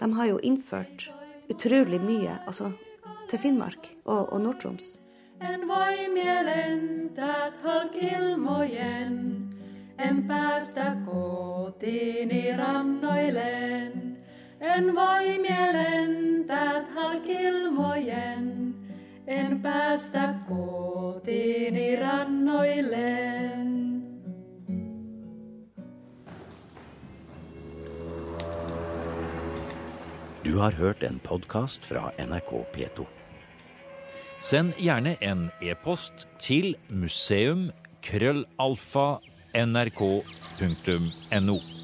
De 0.00 0.12
har 0.12 0.26
jo 0.26 0.40
innført 0.42 1.10
utrolig 1.50 2.00
mye 2.00 2.38
altså, 2.46 2.72
til 3.28 3.38
Finnmark 3.38 3.90
og, 4.06 4.32
og 4.32 4.40
Nord-Troms. 4.40 4.98
En 5.40 5.68
voimielen 5.68 7.10
tät 7.16 7.54
halkilmojen, 7.62 9.14
en 9.98 10.28
päästä 10.28 10.96
kotiini 11.06 12.56
rannoilleen. 12.56 14.09
En 14.60 14.94
voimielen 14.94 16.44
tät 16.46 16.94
halkilmojen, 16.94 18.74
en 19.26 19.62
päästä 19.62 20.34
kotiini 20.48 21.96
rannoilleen. 21.96 23.80
Du 30.44 30.58
har 30.58 30.72
hørt 30.72 31.02
en 31.02 31.20
podkast 31.20 31.86
fra 31.86 32.10
NRK 32.18 32.52
P2. 32.76 33.06
Send 34.38 34.72
gjerne 34.72 35.16
en 35.20 35.50
e-post 35.60 36.28
til 36.38 36.76
museum 36.88 37.70
krøllalfa 38.02 39.18
nrk.no. 39.54 41.79